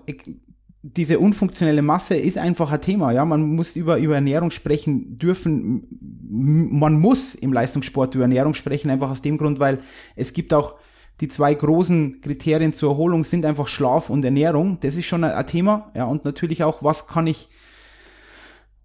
[0.81, 3.11] diese unfunktionelle Masse ist einfach ein Thema.
[3.11, 5.87] Ja, man muss über, über Ernährung sprechen dürfen.
[6.29, 9.79] Man muss im Leistungssport über Ernährung sprechen, einfach aus dem Grund, weil
[10.15, 10.75] es gibt auch
[11.19, 14.79] die zwei großen Kriterien zur Erholung sind einfach Schlaf und Ernährung.
[14.79, 15.91] Das ist schon ein, Thema.
[15.93, 17.49] Ja, und natürlich auch, was kann ich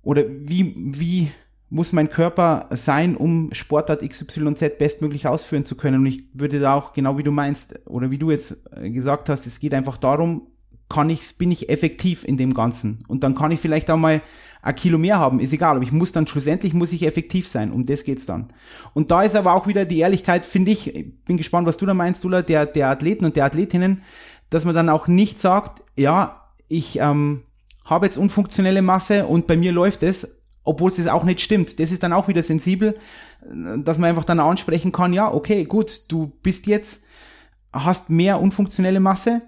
[0.03, 1.31] oder wie, wie
[1.71, 6.01] muss mein Körper sein, um Sportart XYZ bestmöglich ausführen zu können.
[6.01, 9.47] Und ich würde da auch, genau wie du meinst, oder wie du jetzt gesagt hast,
[9.47, 10.49] es geht einfach darum,
[10.89, 13.05] kann ich, bin ich effektiv in dem Ganzen.
[13.09, 14.23] Und dann kann ich vielleicht auch mal
[14.63, 17.71] ein Kilo mehr haben, ist egal, aber ich muss dann schlussendlich muss ich effektiv sein,
[17.71, 18.51] um das geht's dann.
[18.95, 21.93] Und da ist aber auch wieder die Ehrlichkeit, finde ich, bin gespannt, was du da
[21.93, 24.03] meinst, Dula, der, der Athleten und der Athletinnen,
[24.49, 27.43] dass man dann auch nicht sagt, ja, ich ähm,
[27.85, 31.79] habe jetzt unfunktionelle Masse und bei mir läuft es, obwohl es auch nicht stimmt.
[31.79, 32.97] Das ist dann auch wieder sensibel,
[33.77, 37.05] dass man einfach dann ansprechen kann, ja, okay, gut, du bist jetzt,
[37.71, 39.41] hast mehr unfunktionelle Masse,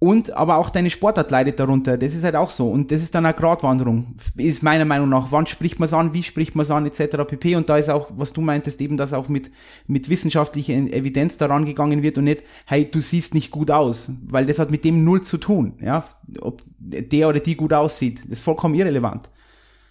[0.00, 1.98] und aber auch deine Sportart leidet darunter.
[1.98, 2.70] Das ist halt auch so.
[2.70, 5.32] Und das ist dann eine Gratwanderung, ist meiner Meinung nach.
[5.32, 7.24] Wann spricht man es an, wie spricht man es an, etc.
[7.26, 7.56] pp.
[7.56, 9.50] Und da ist auch, was du meintest, eben, dass auch mit,
[9.88, 14.12] mit wissenschaftlicher Evidenz daran gegangen wird und nicht, hey, du siehst nicht gut aus.
[14.22, 15.74] Weil das hat mit dem null zu tun.
[15.80, 16.04] Ja,
[16.40, 18.20] ob der oder die gut aussieht.
[18.22, 19.28] Das ist vollkommen irrelevant.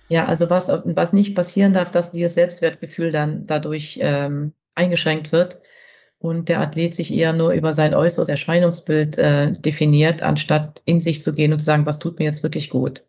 [0.07, 5.59] Ja, also was, was nicht passieren darf, dass dieses Selbstwertgefühl dann dadurch ähm, eingeschränkt wird
[6.19, 11.21] und der Athlet sich eher nur über sein äußeres Erscheinungsbild äh, definiert, anstatt in sich
[11.21, 13.05] zu gehen und zu sagen, was tut mir jetzt wirklich gut.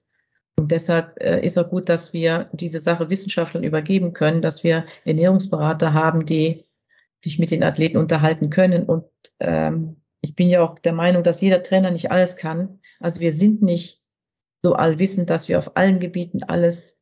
[0.58, 4.86] Und deshalb äh, ist auch gut, dass wir diese Sache Wissenschaftlern übergeben können, dass wir
[5.04, 6.64] Ernährungsberater haben, die
[7.22, 8.84] sich mit den Athleten unterhalten können.
[8.84, 9.04] Und
[9.40, 12.80] ähm, ich bin ja auch der Meinung, dass jeder Trainer nicht alles kann.
[13.00, 14.02] Also wir sind nicht
[14.62, 17.00] so allwissend, dass wir auf allen Gebieten alles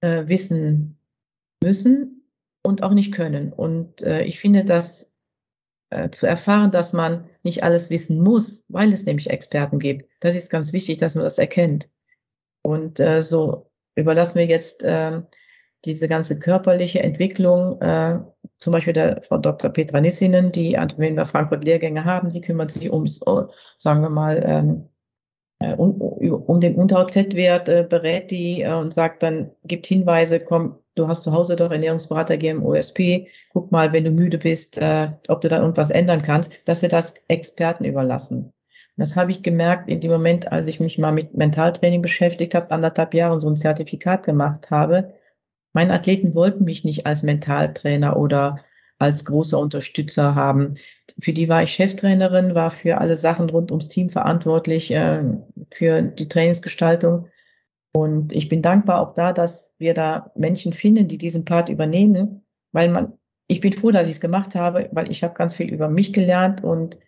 [0.00, 0.98] äh, wissen
[1.62, 2.21] müssen
[2.62, 3.52] und auch nicht können.
[3.52, 5.10] Und äh, ich finde das
[5.90, 10.08] äh, zu erfahren, dass man nicht alles wissen muss, weil es nämlich Experten gibt.
[10.20, 11.90] Das ist ganz wichtig, dass man das erkennt.
[12.62, 15.20] Und äh, so überlassen wir jetzt äh,
[15.84, 18.20] diese ganze körperliche Entwicklung, äh,
[18.58, 19.70] zum Beispiel der Frau Dr.
[19.70, 23.20] Petra Nissinen, die, wenn wir Frankfurt Lehrgänge haben, die kümmert sich ums,
[23.78, 24.88] sagen wir mal, ähm,
[25.58, 30.78] äh, um, um den Unterhautfettwert, äh, berät die äh, und sagt dann, gibt Hinweise, komm,
[30.94, 35.10] du hast zu Hause doch Ernährungsberater gegeben, OSP, guck mal, wenn du müde bist, äh,
[35.28, 38.52] ob du da irgendwas ändern kannst, dass wir das Experten überlassen.
[38.96, 42.70] Das habe ich gemerkt in dem Moment, als ich mich mal mit Mentaltraining beschäftigt habe,
[42.70, 45.14] anderthalb Jahre und so ein Zertifikat gemacht habe.
[45.72, 48.60] Meine Athleten wollten mich nicht als Mentaltrainer oder
[48.98, 50.74] als großer Unterstützer haben.
[51.20, 55.22] Für die war ich Cheftrainerin, war für alle Sachen rund ums Team verantwortlich, äh,
[55.72, 57.28] für die Trainingsgestaltung.
[57.94, 62.44] Und ich bin dankbar auch da, dass wir da Menschen finden, die diesen Part übernehmen,
[62.72, 65.68] weil man, ich bin froh, dass ich es gemacht habe, weil ich habe ganz viel
[65.68, 66.98] über mich gelernt und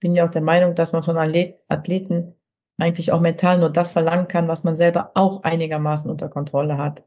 [0.00, 2.34] bin ja auch der Meinung, dass man von Athleten
[2.78, 7.04] eigentlich auch mental nur das verlangen kann, was man selber auch einigermaßen unter Kontrolle hat.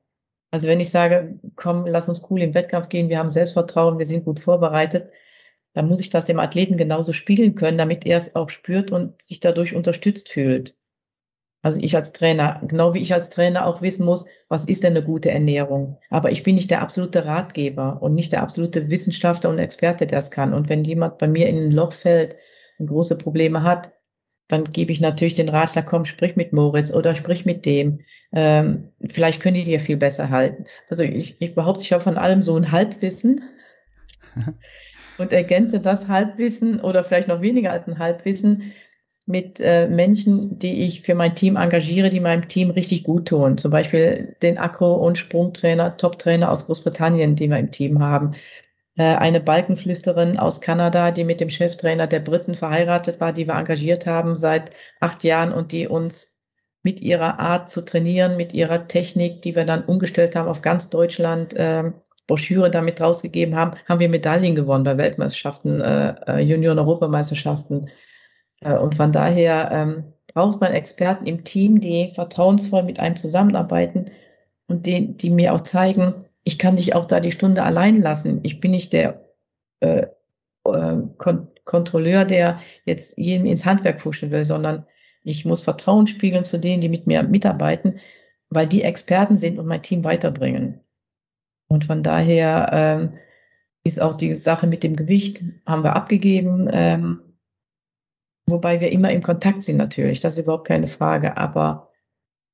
[0.51, 4.05] Also wenn ich sage, komm, lass uns cool im Wettkampf gehen, wir haben Selbstvertrauen, wir
[4.05, 5.11] sind gut vorbereitet,
[5.73, 9.21] dann muss ich das dem Athleten genauso spiegeln können, damit er es auch spürt und
[9.21, 10.77] sich dadurch unterstützt fühlt.
[11.65, 14.95] Also ich als Trainer, genau wie ich als Trainer auch wissen muss, was ist denn
[14.95, 15.97] eine gute Ernährung?
[16.11, 20.19] Aber ich bin nicht der absolute Ratgeber und nicht der absolute Wissenschaftler und Experte, der
[20.19, 20.53] es kann.
[20.53, 22.35] Und wenn jemand bei mir in ein Loch fällt
[22.77, 23.91] und große Probleme hat,
[24.47, 28.01] dann gebe ich natürlich den Ratschlag, komm, sprich mit Moritz oder sprich mit dem.
[28.31, 30.65] Ähm, vielleicht können die dir viel besser halten.
[30.87, 33.41] Also ich, ich behaupte, ich habe von allem so ein Halbwissen
[35.17, 38.71] und ergänze das Halbwissen oder vielleicht noch weniger als ein Halbwissen
[39.25, 43.57] mit äh, Menschen, die ich für mein Team engagiere, die meinem Team richtig gut tun.
[43.57, 48.35] Zum Beispiel den Akro- und Sprungtrainer, Top-Trainer aus Großbritannien, die wir im Team haben.
[48.97, 53.55] Äh, eine Balkenflüsterin aus Kanada, die mit dem Cheftrainer der Briten verheiratet war, die wir
[53.55, 56.39] engagiert haben seit acht Jahren und die uns
[56.83, 60.89] mit ihrer Art zu trainieren, mit ihrer Technik, die wir dann umgestellt haben auf ganz
[60.91, 61.91] Deutschland, äh,
[62.27, 67.89] Broschüre damit rausgegeben haben, haben wir Medaillen gewonnen bei Weltmeisterschaften, äh, äh Junioren-Europameisterschaften.
[68.61, 74.11] Äh, und von daher ähm, braucht man Experten im Team, die vertrauensvoll mit einem zusammenarbeiten
[74.67, 78.39] und die, die mir auch zeigen, ich kann dich auch da die Stunde allein lassen.
[78.43, 79.25] Ich bin nicht der
[79.79, 80.07] äh,
[80.65, 84.85] äh, Kon Kontrolleur, der jetzt jedem ins Handwerk fuschen will, sondern
[85.23, 87.99] ich muss Vertrauen spiegeln zu denen, die mit mir mitarbeiten,
[88.49, 90.81] weil die Experten sind und mein Team weiterbringen.
[91.67, 93.13] Und von daher ähm,
[93.83, 96.69] ist auch die Sache mit dem Gewicht, haben wir abgegeben.
[96.71, 97.21] Ähm,
[98.47, 101.37] Wobei wir immer im Kontakt sind natürlich, das ist überhaupt keine Frage.
[101.37, 101.91] Aber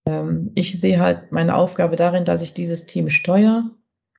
[0.05, 3.69] ähm, ich sehe halt meine Aufgabe darin, dass ich dieses Team steuere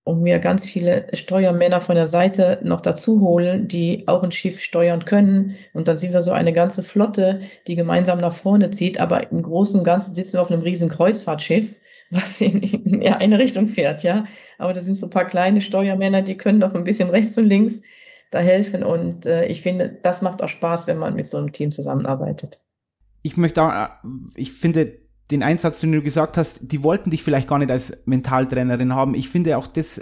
[0.05, 4.61] und mir ganz viele Steuermänner von der Seite noch dazu holen, die auch ein Schiff
[4.61, 5.57] steuern können.
[5.73, 8.99] Und dann sind wir so eine ganze Flotte, die gemeinsam nach vorne zieht.
[8.99, 11.81] Aber im Großen und Ganzen sitzen wir auf einem riesen Kreuzfahrtschiff,
[12.11, 14.27] was in, in eine Richtung fährt, ja.
[14.59, 17.47] Aber das sind so ein paar kleine Steuermänner, die können doch ein bisschen rechts und
[17.47, 17.81] links
[18.33, 18.83] da helfen.
[18.83, 22.59] Und äh, ich finde, das macht auch Spaß, wenn man mit so einem Team zusammenarbeitet.
[23.23, 23.89] Ich möchte auch,
[24.35, 24.99] ich finde
[25.31, 29.15] den Einsatz, den du gesagt hast, die wollten dich vielleicht gar nicht als Mentaltrainerin haben.
[29.15, 30.01] Ich finde auch, das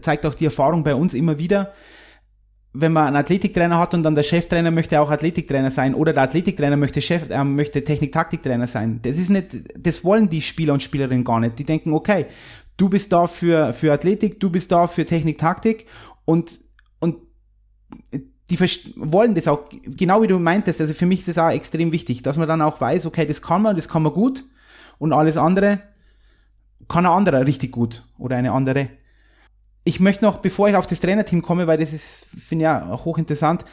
[0.00, 1.72] zeigt auch die Erfahrung bei uns immer wieder.
[2.72, 6.22] Wenn man einen Athletiktrainer hat und dann der Cheftrainer möchte auch Athletiktrainer sein oder der
[6.22, 9.00] Athletiktrainer möchte Chef, äh, möchte Technik-Taktiktrainer sein.
[9.02, 11.58] Das ist nicht, das wollen die Spieler und Spielerinnen gar nicht.
[11.58, 12.26] Die denken, okay,
[12.76, 15.86] du bist da für, für Athletik, du bist da für Technik-Taktik
[16.24, 16.69] und
[18.50, 18.60] die
[18.96, 22.22] wollen das auch, genau wie du meintest, also für mich ist es auch extrem wichtig,
[22.22, 24.44] dass man dann auch weiß, okay, das kann man, das kann man gut
[24.98, 25.80] und alles andere
[26.88, 28.88] kann ein anderer richtig gut oder eine andere.
[29.84, 33.00] Ich möchte noch, bevor ich auf das Trainerteam komme, weil das ist, finde ich ja
[33.04, 33.64] hochinteressant,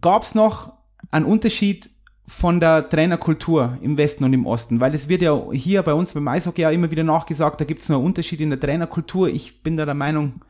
[0.00, 0.74] gab es noch
[1.10, 1.90] einen Unterschied
[2.26, 4.80] von der Trainerkultur im Westen und im Osten?
[4.80, 7.82] Weil es wird ja hier bei uns beim Eishockey ja immer wieder nachgesagt, da gibt
[7.82, 9.28] es noch einen Unterschied in der Trainerkultur.
[9.28, 10.42] Ich bin da der Meinung,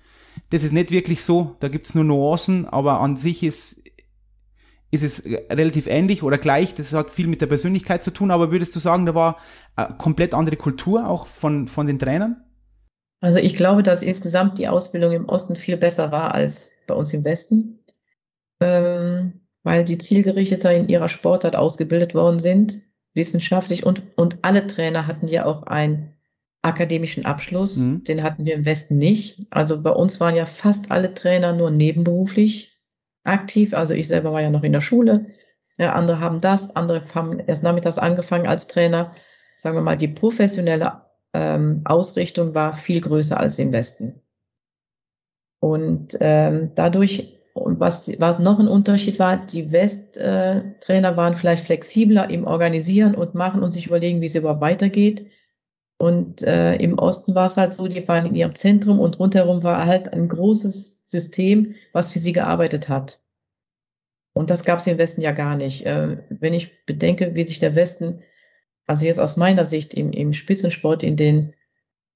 [0.51, 3.85] das ist nicht wirklich so, da gibt's nur Nuancen, aber an sich ist,
[4.91, 6.75] ist es relativ ähnlich oder gleich.
[6.75, 9.39] Das hat viel mit der Persönlichkeit zu tun, aber würdest du sagen, da war
[9.77, 12.45] eine komplett andere Kultur auch von, von den Trainern?
[13.21, 17.15] Also ich glaube, dass insgesamt die Ausbildung im Osten viel besser war als bei uns
[17.15, 17.79] im Westen,
[18.61, 22.83] ähm, weil die zielgerichteter in ihrer Sportart ausgebildet worden sind,
[23.15, 26.15] wissenschaftlich und, und alle Trainer hatten ja auch ein
[26.63, 27.77] akademischen Abschluss.
[27.77, 28.05] Mhm.
[28.05, 29.47] Den hatten wir im Westen nicht.
[29.51, 32.79] Also bei uns waren ja fast alle Trainer nur nebenberuflich
[33.25, 33.75] aktiv.
[33.75, 35.27] Also ich selber war ja noch in der Schule.
[35.79, 39.13] Ja, andere haben das, andere haben erst nachmittags angefangen als Trainer.
[39.57, 41.03] Sagen wir mal, die professionelle
[41.35, 44.21] ähm, Ausrichtung war viel größer als im Westen.
[45.61, 51.65] Und ähm, dadurch, und was, was noch ein Unterschied war, die Westtrainer äh, waren vielleicht
[51.65, 55.31] flexibler im Organisieren und Machen und sich überlegen, wie es überhaupt weitergeht.
[56.03, 59.63] Und äh, im Osten war es halt so, die waren in ihrem Zentrum und rundherum
[59.63, 63.21] war halt ein großes System, was für sie gearbeitet hat.
[64.33, 65.87] Und das gab es im Westen ja gar nicht.
[65.87, 68.21] Äh, wenn ich bedenke, wie sich der Westen,
[68.85, 71.55] also jetzt aus meiner Sicht im, im Spitzensport in den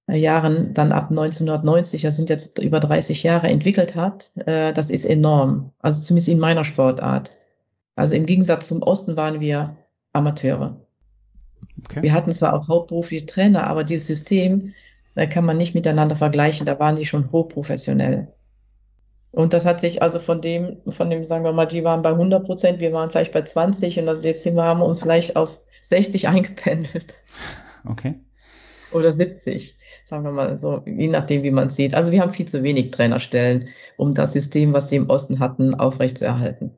[0.09, 4.91] äh, Jahren dann ab 1990, das sind jetzt über 30 Jahre, entwickelt hat, äh, das
[4.91, 5.71] ist enorm.
[5.79, 7.37] Also zumindest in meiner Sportart.
[7.95, 9.77] Also im Gegensatz zum Osten waren wir
[10.13, 10.86] Amateure.
[11.85, 12.03] Okay.
[12.03, 14.75] Wir hatten zwar auch hauptberufliche Trainer, aber dieses System,
[15.15, 16.67] da kann man nicht miteinander vergleichen.
[16.67, 18.29] Da waren die schon hochprofessionell.
[19.33, 22.11] Und das hat sich also von dem, von dem, sagen wir mal, die waren bei
[22.11, 25.37] 100 Prozent, wir waren vielleicht bei 20 und jetzt sind wir, haben wir uns vielleicht
[25.37, 27.19] auf 60 eingependelt.
[27.87, 28.15] Okay.
[28.93, 31.95] Oder 70, sagen wir mal so, je nachdem, wie man es sieht.
[31.95, 35.75] Also wir haben viel zu wenig Trainerstellen, um das System, was sie im Osten hatten,
[35.75, 36.71] aufrechtzuerhalten.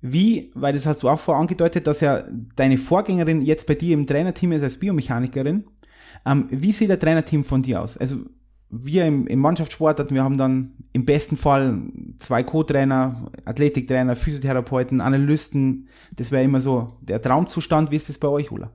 [0.00, 4.06] Wie, weil das hast du auch vorangedeutet, dass ja deine Vorgängerin jetzt bei dir im
[4.06, 5.64] Trainerteam ist als Biomechanikerin.
[6.24, 7.96] Ähm, wie sieht der Trainerteam von dir aus?
[7.96, 8.16] Also
[8.68, 11.80] wir im, im Mannschaftssport hatten, wir haben dann im besten Fall
[12.18, 15.88] zwei Co-Trainer, Athletiktrainer, Physiotherapeuten, Analysten.
[16.14, 17.90] Das wäre immer so der Traumzustand.
[17.90, 18.72] Wie ist das bei euch, Ulla?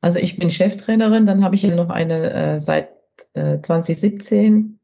[0.00, 2.90] Also ich bin Cheftrainerin, dann habe ich ja noch eine äh, seit
[3.34, 4.78] äh, 2017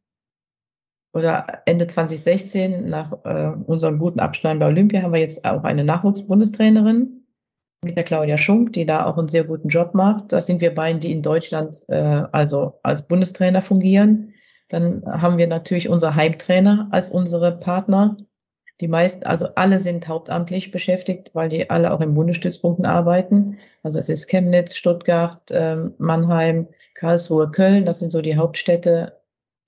[1.13, 5.85] oder Ende 2016 nach äh, unserem guten Abschneiden bei Olympia haben wir jetzt auch eine
[5.85, 7.27] Nachwuchsbundestrainerin
[7.83, 10.33] mit der Claudia Schunk, die da auch einen sehr guten Job macht.
[10.33, 14.35] Das sind wir beiden, die in Deutschland äh, also als Bundestrainer fungieren.
[14.69, 18.17] Dann haben wir natürlich unser Heimtrainer als unsere Partner.
[18.81, 23.59] Die meisten, also alle sind hauptamtlich beschäftigt, weil die alle auch in Bundesstützpunkten arbeiten.
[23.83, 27.87] Also es ist Chemnitz, Stuttgart, äh, Mannheim, Karlsruhe, Köln.
[27.87, 29.18] Das sind so die Hauptstädte,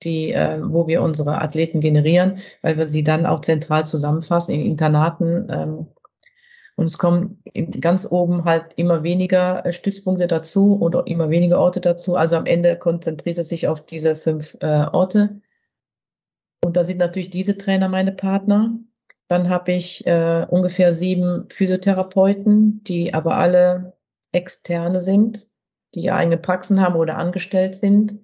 [0.02, 4.62] die, äh, wo wir unsere Athleten generieren, weil wir sie dann auch zentral zusammenfassen in
[4.62, 5.46] Internaten.
[5.50, 5.86] Ähm,
[6.76, 7.42] und es kommen
[7.80, 12.16] ganz oben halt immer weniger äh, Stützpunkte dazu oder immer weniger Orte dazu.
[12.16, 15.40] Also am Ende konzentriert es sich auf diese fünf äh, Orte.
[16.64, 18.78] Und da sind natürlich diese Trainer meine Partner.
[19.28, 23.92] Dann habe ich äh, ungefähr sieben Physiotherapeuten, die aber alle
[24.32, 25.48] externe sind,
[25.94, 28.18] die eigene Praxen haben oder angestellt sind,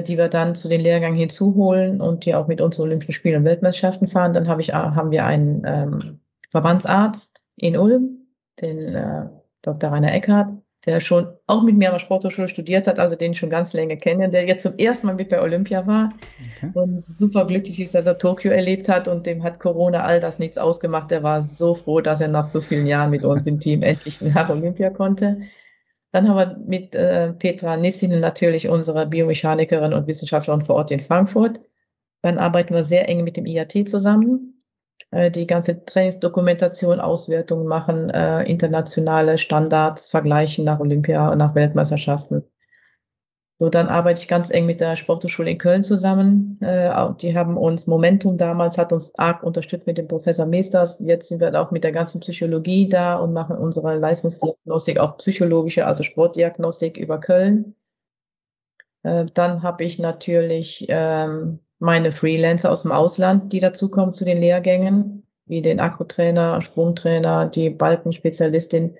[0.00, 3.36] die wir dann zu den Lehrgängen hinzuholen und die auch mit uns zu Olympischen Spielen
[3.36, 4.32] und Weltmeisterschaften fahren.
[4.32, 8.26] Dann habe ich, haben wir einen ähm, Verbandsarzt, in Ulm,
[8.60, 9.26] den äh,
[9.62, 9.90] Dr.
[9.90, 10.52] Rainer Eckhardt,
[10.84, 13.72] der schon auch mit mir an der Sporthochschule studiert hat, also den ich schon ganz
[13.72, 16.12] lange kenne, der jetzt zum ersten Mal mit bei Olympia war
[16.56, 16.70] okay.
[16.74, 20.40] und super glücklich ist, dass er Tokio erlebt hat und dem hat Corona all das
[20.40, 21.12] nichts ausgemacht.
[21.12, 24.20] Er war so froh, dass er nach so vielen Jahren mit uns im Team endlich
[24.20, 25.42] nach Olympia konnte.
[26.12, 31.00] Dann haben wir mit äh, Petra Nissinen natürlich unsere Biomechanikerin und Wissenschaftlerin vor Ort in
[31.00, 31.60] Frankfurt.
[32.20, 34.62] Dann arbeiten wir sehr eng mit dem IAT zusammen.
[35.10, 42.44] Äh, die ganze Trainingsdokumentation, Auswertungen machen, äh, internationale Standards vergleichen nach Olympia und nach Weltmeisterschaften.
[43.62, 46.58] So, dann arbeite ich ganz eng mit der Sporthochschule in Köln zusammen.
[46.60, 50.98] Äh, die haben uns Momentum damals, hat uns arg unterstützt mit dem Professor Meesters.
[50.98, 55.86] Jetzt sind wir auch mit der ganzen Psychologie da und machen unsere Leistungsdiagnostik, auch psychologische,
[55.86, 57.76] also Sportdiagnostik über Köln.
[59.04, 64.38] Äh, dann habe ich natürlich ähm, meine Freelancer aus dem Ausland, die dazukommen zu den
[64.38, 68.96] Lehrgängen, wie den Akrotrainer, Sprungtrainer, die Balkenspezialistin,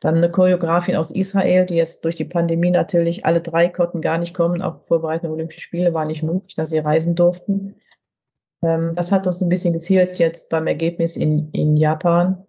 [0.00, 4.16] dann eine Choreografin aus Israel, die jetzt durch die Pandemie natürlich alle drei konnten gar
[4.18, 7.76] nicht kommen, auch vorbereitende Olympische Spiele war nicht möglich, dass sie reisen durften.
[8.62, 12.46] Ähm, das hat uns ein bisschen gefehlt jetzt beim Ergebnis in, in Japan.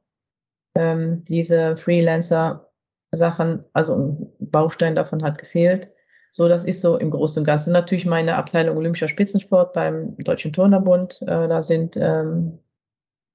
[0.76, 5.92] Ähm, diese Freelancer-Sachen, also ein Baustein davon hat gefehlt.
[6.32, 7.74] So, das ist so im Großen und Ganzen.
[7.74, 11.22] Natürlich meine Abteilung Olympischer Spitzensport beim Deutschen Turnerbund.
[11.24, 12.60] Äh, da sind ähm,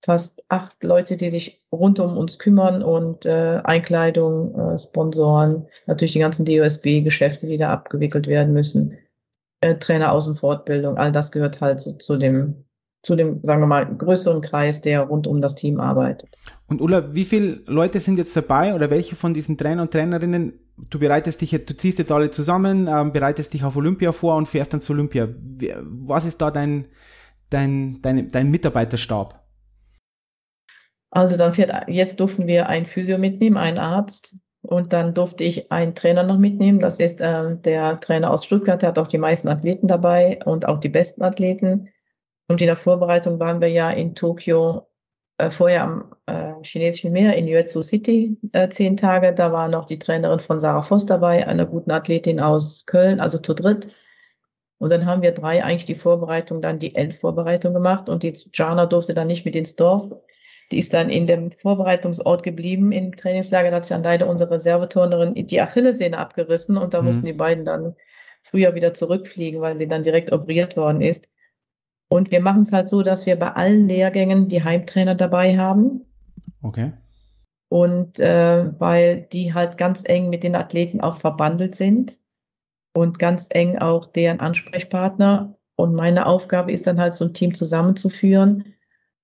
[0.07, 6.14] fast acht Leute, die sich rund um uns kümmern und äh, Einkleidung, äh, Sponsoren, natürlich
[6.14, 8.97] die ganzen DOSB-Geschäfte, die da abgewickelt werden müssen,
[9.61, 12.62] äh, Trainer Außenfortbildung, all das gehört halt so, zu dem
[13.03, 16.29] zu dem, sagen wir mal, größeren Kreis, der rund um das Team arbeitet.
[16.66, 20.55] Und Ulla, wie viele Leute sind jetzt dabei oder welche von diesen Trainer und Trainerinnen
[20.77, 24.47] du bereitest dich, du ziehst jetzt alle zusammen, ähm, bereitest dich auf Olympia vor und
[24.47, 25.29] fährst dann zu Olympia.
[25.83, 26.87] Was ist da dein,
[27.51, 29.46] dein, dein, dein Mitarbeiterstab?
[31.17, 34.37] Also dann fährt, jetzt durften wir einen Physio mitnehmen, einen Arzt.
[34.61, 36.79] Und dann durfte ich einen Trainer noch mitnehmen.
[36.81, 40.69] Das ist äh, der Trainer aus Stuttgart, der hat auch die meisten Athleten dabei und
[40.69, 41.89] auch die besten Athleten.
[42.49, 44.89] Und in der Vorbereitung waren wir ja in Tokio
[45.39, 49.33] äh, vorher am äh, chinesischen Meer in Yuezhou City äh, zehn Tage.
[49.33, 53.39] Da war noch die Trainerin von Sarah Voss dabei, einer guten Athletin aus Köln, also
[53.39, 53.89] zu dritt.
[54.77, 58.85] Und dann haben wir drei eigentlich die Vorbereitung, dann die Endvorbereitung gemacht und die Jana
[58.85, 60.11] durfte dann nicht mit ins Dorf.
[60.73, 63.71] Die ist dann in dem Vorbereitungsort geblieben im Trainingslager.
[63.71, 67.07] Da hat sich dann leider unsere Reserveturnerin die Achillessehne abgerissen und da mhm.
[67.07, 67.95] mussten die beiden dann
[68.43, 71.29] früher wieder zurückfliegen, weil sie dann direkt operiert worden ist.
[72.09, 76.05] Und wir machen es halt so, dass wir bei allen Lehrgängen die Heimtrainer dabei haben.
[76.63, 76.93] Okay.
[77.69, 82.21] Und äh, weil die halt ganz eng mit den Athleten auch verbandelt sind
[82.93, 85.57] und ganz eng auch deren Ansprechpartner.
[85.75, 88.76] Und meine Aufgabe ist dann halt so ein Team zusammenzuführen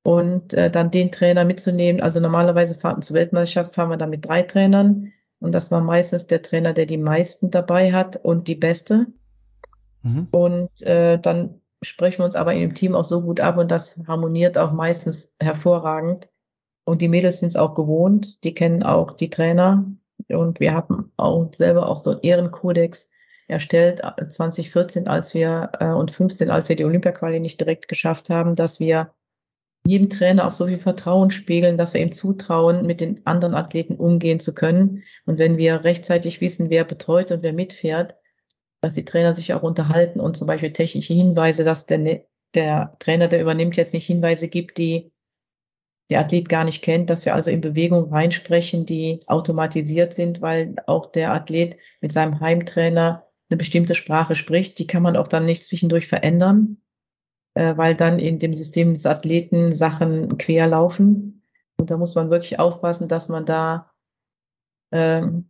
[0.03, 2.01] und äh, dann den Trainer mitzunehmen.
[2.03, 5.13] Also normalerweise fahren zur Weltmeisterschaft fahren wir dann mit drei Trainern.
[5.41, 9.07] Und das war meistens der Trainer, der die meisten dabei hat und die beste.
[10.03, 10.29] Mhm.
[10.31, 13.71] Und äh, dann sprechen wir uns aber in dem Team auch so gut ab und
[13.71, 16.29] das harmoniert auch meistens hervorragend.
[16.85, 19.85] Und die Mädels sind es auch gewohnt, die kennen auch die Trainer
[20.29, 23.13] und wir haben auch selber auch so einen Ehrenkodex
[23.49, 28.55] erstellt 2014, als wir äh, und 15, als wir die Olympiaquali nicht direkt geschafft haben,
[28.57, 29.13] dass wir
[29.87, 33.97] jedem Trainer auch so viel Vertrauen spiegeln, dass wir ihm zutrauen, mit den anderen Athleten
[33.97, 35.03] umgehen zu können.
[35.27, 38.15] Und wenn wir rechtzeitig wissen, wer betreut und wer mitfährt,
[38.81, 42.97] dass die Trainer sich auch unterhalten und zum Beispiel technische Hinweise, dass der, ne-, der
[42.99, 45.13] Trainer, der übernimmt, jetzt nicht Hinweise gibt, die
[46.11, 50.75] der Athlet gar nicht kennt, dass wir also in Bewegung reinsprechen, die automatisiert sind, weil
[50.87, 54.79] auch der Athlet mit seinem Heimtrainer eine bestimmte Sprache spricht.
[54.79, 56.83] Die kann man auch dann nicht zwischendurch verändern,
[57.55, 61.43] äh, weil dann in dem System des Athleten Sachen quer laufen.
[61.79, 63.91] Und da muss man wirklich aufpassen, dass man da
[64.93, 65.49] ähm,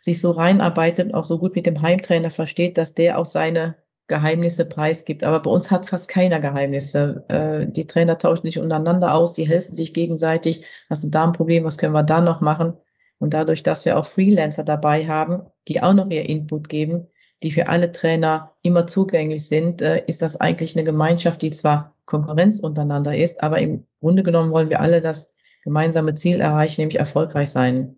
[0.00, 3.76] sich so reinarbeitet und auch so gut mit dem Heimtrainer versteht, dass der auch seine
[4.08, 5.24] Geheimnisse preisgibt.
[5.24, 7.24] Aber bei uns hat fast keiner Geheimnisse.
[7.28, 10.64] Äh, die Trainer tauschen sich untereinander aus, die helfen sich gegenseitig.
[10.90, 12.74] Hast du da ein Problem, was können wir da noch machen?
[13.18, 17.06] Und dadurch, dass wir auch Freelancer dabei haben, die auch noch ihr Input geben,
[17.42, 21.94] die für alle Trainer immer zugänglich sind, äh, ist das eigentlich eine Gemeinschaft, die zwar
[22.04, 25.32] Konkurrenz untereinander ist, aber im Grunde genommen wollen wir alle das
[25.64, 27.96] gemeinsame Ziel erreichen, nämlich erfolgreich sein.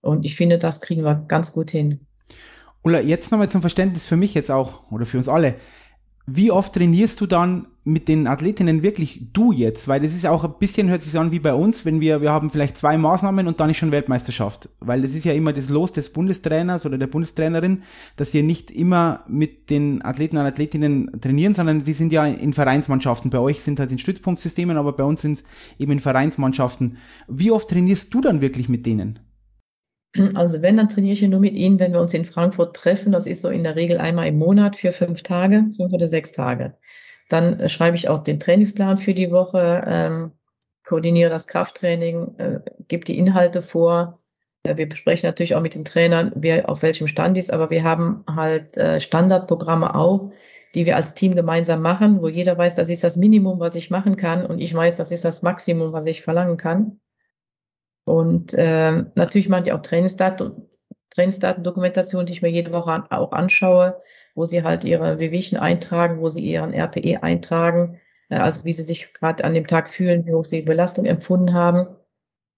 [0.00, 2.06] Und ich finde, das kriegen wir ganz gut hin.
[2.82, 5.56] Ulla, jetzt nochmal zum Verständnis für mich jetzt auch oder für uns alle.
[6.26, 9.88] Wie oft trainierst du dann mit den Athletinnen wirklich du jetzt?
[9.88, 12.30] Weil das ist auch ein bisschen, hört sich an wie bei uns, wenn wir, wir
[12.30, 14.68] haben vielleicht zwei Maßnahmen und dann ist schon Weltmeisterschaft.
[14.80, 17.82] Weil das ist ja immer das Los des Bundestrainers oder der Bundestrainerin,
[18.16, 22.52] dass sie nicht immer mit den Athleten und Athletinnen trainieren, sondern sie sind ja in
[22.52, 23.30] Vereinsmannschaften.
[23.30, 25.44] Bei euch sind halt in Stützpunktsystemen, aber bei uns sind es
[25.78, 26.98] eben in Vereinsmannschaften.
[27.26, 29.18] Wie oft trainierst du dann wirklich mit denen?
[30.34, 33.12] Also wenn, dann trainiere ich nur mit Ihnen, wenn wir uns in Frankfurt treffen.
[33.12, 36.32] Das ist so in der Regel einmal im Monat für fünf Tage, fünf oder sechs
[36.32, 36.74] Tage.
[37.28, 40.32] Dann äh, schreibe ich auch den Trainingsplan für die Woche, ähm,
[40.84, 44.20] koordiniere das Krafttraining, äh, gebe die Inhalte vor.
[44.62, 47.84] Äh, wir besprechen natürlich auch mit den Trainern, wer auf welchem Stand ist, aber wir
[47.84, 50.32] haben halt äh, Standardprogramme auch,
[50.74, 53.90] die wir als Team gemeinsam machen, wo jeder weiß, das ist das Minimum, was ich
[53.90, 57.00] machen kann und ich weiß, das ist das Maximum, was ich verlangen kann.
[58.04, 60.68] Und äh, natürlich machen die auch Trainingsdaten,
[61.10, 64.00] Trainingsdatendokumentation, die ich mir jede Woche an, auch anschaue,
[64.38, 68.84] wo sie halt ihre Wehwehchen eintragen, wo sie ihren RPE eintragen, äh, also wie sie
[68.84, 71.88] sich gerade an dem Tag fühlen, wie hoch sie die Belastung empfunden haben,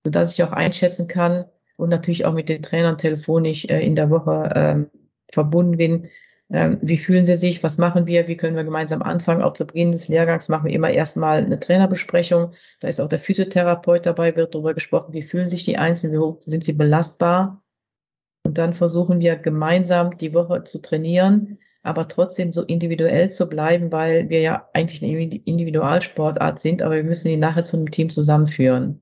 [0.05, 1.47] sodass ich auch einschätzen kann
[1.79, 4.99] und natürlich auch mit den Trainern telefonisch äh, in der Woche äh,
[5.33, 6.11] verbunden bin,
[6.53, 7.63] ähm, wie fühlen Sie sich?
[7.63, 8.29] Was machen wir?
[8.29, 9.41] Wie können wir gemeinsam anfangen?
[9.41, 12.53] Auch zu Beginn des Lehrgangs machen wir immer erstmal eine Trainerbesprechung.
[12.81, 16.19] Da ist auch der Physiotherapeut dabei, wird darüber gesprochen, wie fühlen sich die Einzelnen, wie
[16.19, 17.63] hoch sind sie belastbar?
[18.43, 23.91] Und dann versuchen wir gemeinsam die Woche zu trainieren, aber trotzdem so individuell zu bleiben,
[23.91, 28.11] weil wir ja eigentlich eine Individualsportart sind, aber wir müssen die nachher zu einem Team
[28.11, 29.01] zusammenführen.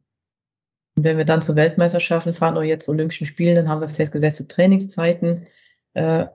[0.96, 3.88] Und wenn wir dann zu Weltmeisterschaften fahren oder jetzt zu Olympischen Spielen, dann haben wir
[3.88, 5.46] festgesetzte Trainingszeiten.
[5.94, 6.26] Äh,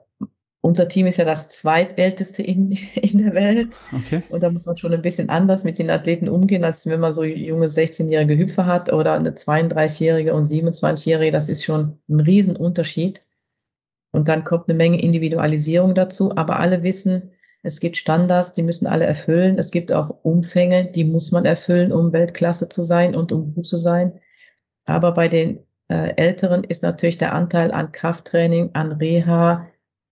[0.60, 3.78] unser Team ist ja das zweitälteste in, in der Welt.
[3.92, 4.22] Okay.
[4.30, 7.12] Und da muss man schon ein bisschen anders mit den Athleten umgehen, als wenn man
[7.12, 11.32] so junge 16-jährige Hüpfer hat oder eine 32-jährige und 27-jährige.
[11.32, 13.23] Das ist schon ein Riesenunterschied.
[14.14, 16.36] Und dann kommt eine Menge Individualisierung dazu.
[16.36, 17.32] Aber alle wissen,
[17.64, 19.58] es gibt Standards, die müssen alle erfüllen.
[19.58, 23.66] Es gibt auch Umfänge, die muss man erfüllen, um Weltklasse zu sein und um gut
[23.66, 24.20] zu sein.
[24.84, 25.58] Aber bei den
[25.88, 29.66] äh, Älteren ist natürlich der Anteil an Krafttraining, an Reha,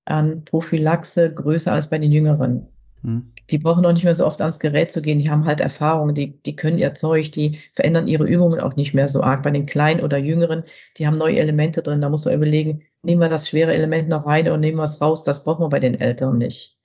[0.05, 2.67] an Prophylaxe größer als bei den Jüngeren.
[3.03, 3.33] Hm.
[3.51, 5.21] Die brauchen auch nicht mehr so oft ans Gerät zu gehen.
[5.21, 8.95] Die haben halt Erfahrung, die, die können ihr Zeug, die verändern ihre Übungen auch nicht
[8.95, 9.45] mehr so arg.
[9.45, 10.65] Bei den Kleinen oder Jüngeren,
[10.99, 12.01] die haben neue Elemente drin.
[12.01, 15.01] Da muss man überlegen, nehmen wir das schwere Element noch rein oder nehmen wir es
[15.01, 15.25] raus.
[15.25, 16.79] Das brauchen wir bei den Älteren nicht.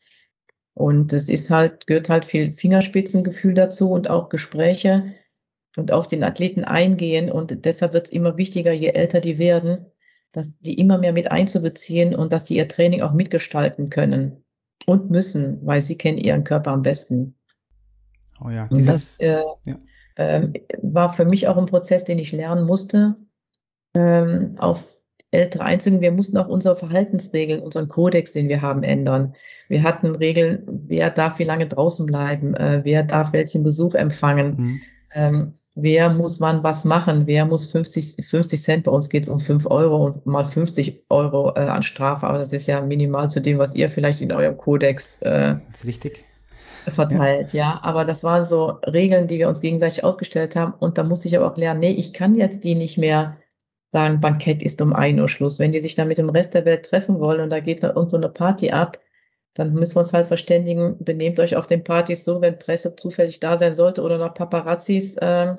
[0.73, 5.13] Und es ist halt, gehört halt viel Fingerspitzengefühl dazu und auch Gespräche
[5.75, 7.31] und auf den Athleten eingehen.
[7.31, 9.85] Und deshalb wird es immer wichtiger, je älter die werden,
[10.31, 14.43] dass die immer mehr mit einzubeziehen und dass die ihr Training auch mitgestalten können
[14.85, 17.35] und müssen, weil sie kennen ihren Körper am besten.
[18.43, 19.77] Oh ja, dieses, das äh, ja.
[20.15, 20.53] äh,
[20.83, 23.15] war für mich auch ein Prozess, den ich lernen musste,
[23.95, 24.96] ähm, auf
[25.31, 26.01] ältere einzugehen.
[26.01, 29.35] Wir mussten auch unsere Verhaltensregeln, unseren Kodex, den wir haben, ändern.
[29.67, 34.55] Wir hatten Regeln, wer darf wie lange draußen bleiben, äh, wer darf welchen Besuch empfangen.
[34.57, 34.81] Mhm.
[35.13, 39.29] Ähm, wer muss wann was machen, wer muss 50, 50 Cent, bei uns geht es
[39.29, 43.29] um 5 Euro und mal 50 Euro äh, an Strafe, aber das ist ja minimal
[43.29, 45.55] zu dem, was ihr vielleicht in eurem Kodex äh,
[45.85, 46.25] Richtig.
[46.87, 47.73] verteilt, ja.
[47.73, 47.79] ja.
[47.83, 51.37] Aber das waren so Regeln, die wir uns gegenseitig aufgestellt haben und da musste ich
[51.37, 53.37] aber auch lernen, nee, ich kann jetzt die nicht mehr
[53.91, 55.59] sagen, Bankett ist um 1 Uhr Schluss.
[55.59, 57.89] Wenn die sich dann mit dem Rest der Welt treffen wollen und da geht da
[57.89, 58.99] irgendwo eine Party ab,
[59.53, 63.39] dann müssen wir uns halt verständigen, benehmt euch auf den Partys so, wenn Presse zufällig
[63.39, 65.55] da sein sollte oder noch Paparazzis, äh,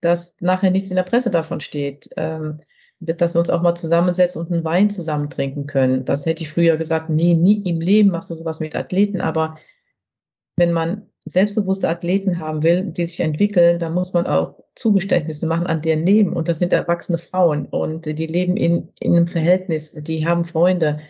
[0.00, 2.10] dass nachher nichts in der Presse davon steht.
[2.16, 2.60] Ähm,
[3.00, 6.04] dass wir uns auch mal zusammensetzen und einen Wein zusammen trinken können.
[6.04, 9.58] Das hätte ich früher gesagt, nee, nie im Leben machst du sowas mit Athleten, aber
[10.56, 15.66] wenn man selbstbewusste Athleten haben will, die sich entwickeln, dann muss man auch Zugeständnisse machen
[15.66, 16.32] an deren Leben.
[16.34, 21.00] Und das sind erwachsene Frauen und die leben in, in einem Verhältnis, die haben Freunde,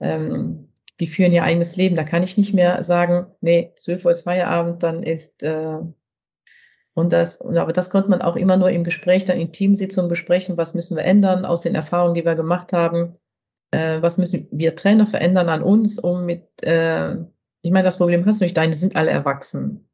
[0.00, 0.68] ähm,
[1.00, 1.96] die führen ihr eigenes Leben.
[1.96, 5.78] Da kann ich nicht mehr sagen, nee, 12 Uhr ist Feierabend, dann ist äh,
[6.94, 10.56] und das, aber das konnte man auch immer nur im Gespräch, dann in Teamsitzungen besprechen,
[10.56, 13.16] was müssen wir ändern aus den Erfahrungen, die wir gemacht haben,
[13.72, 17.16] äh, was müssen wir Trainer verändern an uns, um mit, äh,
[17.64, 19.88] ich meine, das Problem hast du nicht, deine sind alle erwachsen.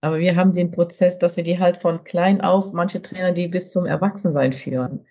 [0.00, 3.46] Aber wir haben den Prozess, dass wir die halt von klein auf, manche Trainer, die
[3.46, 5.06] bis zum Erwachsensein führen.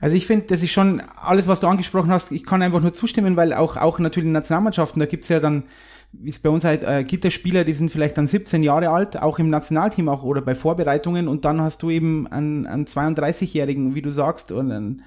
[0.00, 2.94] Also ich finde, das ist schon alles, was du angesprochen hast, ich kann einfach nur
[2.94, 5.64] zustimmen, weil auch, auch natürlich in Nationalmannschaften, da gibt's ja dann
[6.12, 8.90] wie es bei uns halt äh, gibt es Spieler, die sind vielleicht dann 17 Jahre
[8.90, 12.84] alt, auch im Nationalteam auch oder bei Vorbereitungen und dann hast du eben einen, einen
[12.84, 15.02] 32-Jährigen, wie du sagst, und einen,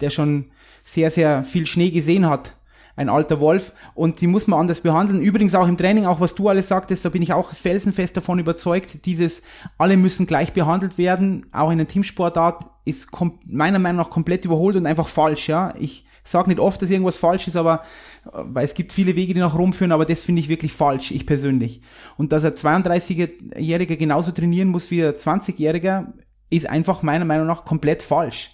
[0.00, 0.46] der schon
[0.84, 2.56] sehr, sehr viel Schnee gesehen hat.
[2.96, 5.20] Ein alter Wolf und die muss man anders behandeln.
[5.20, 8.38] Übrigens auch im Training, auch was du alles sagtest, da bin ich auch felsenfest davon
[8.38, 9.42] überzeugt, dieses
[9.78, 13.10] alle müssen gleich behandelt werden, auch in der Teamsportart ist
[13.46, 15.74] meiner Meinung nach komplett überholt und einfach falsch, ja.
[15.78, 17.82] Ich sage nicht oft, dass irgendwas falsch ist, aber
[18.32, 21.10] weil es gibt viele Wege, die nach Rom führen, aber das finde ich wirklich falsch,
[21.10, 21.82] ich persönlich.
[22.16, 26.12] Und dass ein 32-Jähriger genauso trainieren muss wie ein 20-Jähriger,
[26.50, 28.52] ist einfach meiner Meinung nach komplett falsch.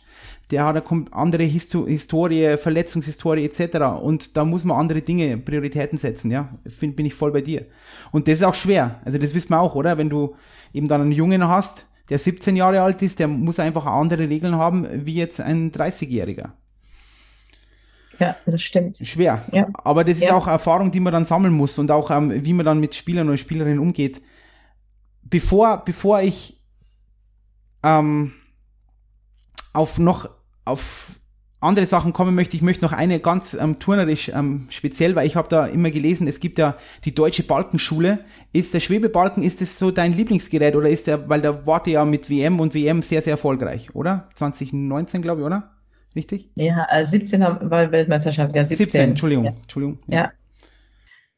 [0.51, 4.03] Der hat eine andere Histo Historie, Verletzungshistorie etc.
[4.03, 6.49] Und da muss man andere Dinge, Prioritäten setzen, ja.
[6.67, 7.67] Find, bin ich voll bei dir.
[8.11, 9.01] Und das ist auch schwer.
[9.05, 9.97] Also das wissen wir auch, oder?
[9.99, 10.35] Wenn du
[10.73, 14.57] eben dann einen Jungen hast, der 17 Jahre alt ist, der muss einfach andere Regeln
[14.57, 16.51] haben, wie jetzt ein 30-Jähriger.
[18.19, 18.99] Ja, das stimmt.
[18.99, 19.43] Schwer.
[19.53, 19.67] Ja.
[19.73, 20.35] Aber das ist ja.
[20.35, 23.29] auch Erfahrung, die man dann sammeln muss und auch, ähm, wie man dann mit Spielern
[23.29, 24.21] oder Spielerinnen umgeht.
[25.23, 26.61] Bevor, bevor ich
[27.83, 28.33] ähm,
[29.73, 30.29] auf noch
[30.71, 31.21] auf
[31.61, 35.37] andere Sachen kommen möchte, ich möchte noch eine ganz ähm, turnerisch ähm, speziell, weil ich
[35.37, 38.21] habe da immer gelesen, es gibt ja die deutsche Balkenschule.
[38.53, 42.05] Ist der Schwebebalken, ist das so dein Lieblingsgerät oder ist der, weil der warte ja
[42.05, 44.29] mit WM und WM sehr, sehr erfolgreich, oder?
[44.35, 45.71] 2019, glaube ich, oder?
[46.17, 46.51] Richtig?
[46.57, 48.87] Ja, 17 äh, haben, war Weltmeisterschaft, ja, 17.
[48.87, 49.53] 17 Entschuldigung, ja.
[49.63, 49.99] Entschuldigung.
[50.09, 50.19] Ja.
[50.19, 50.33] ja.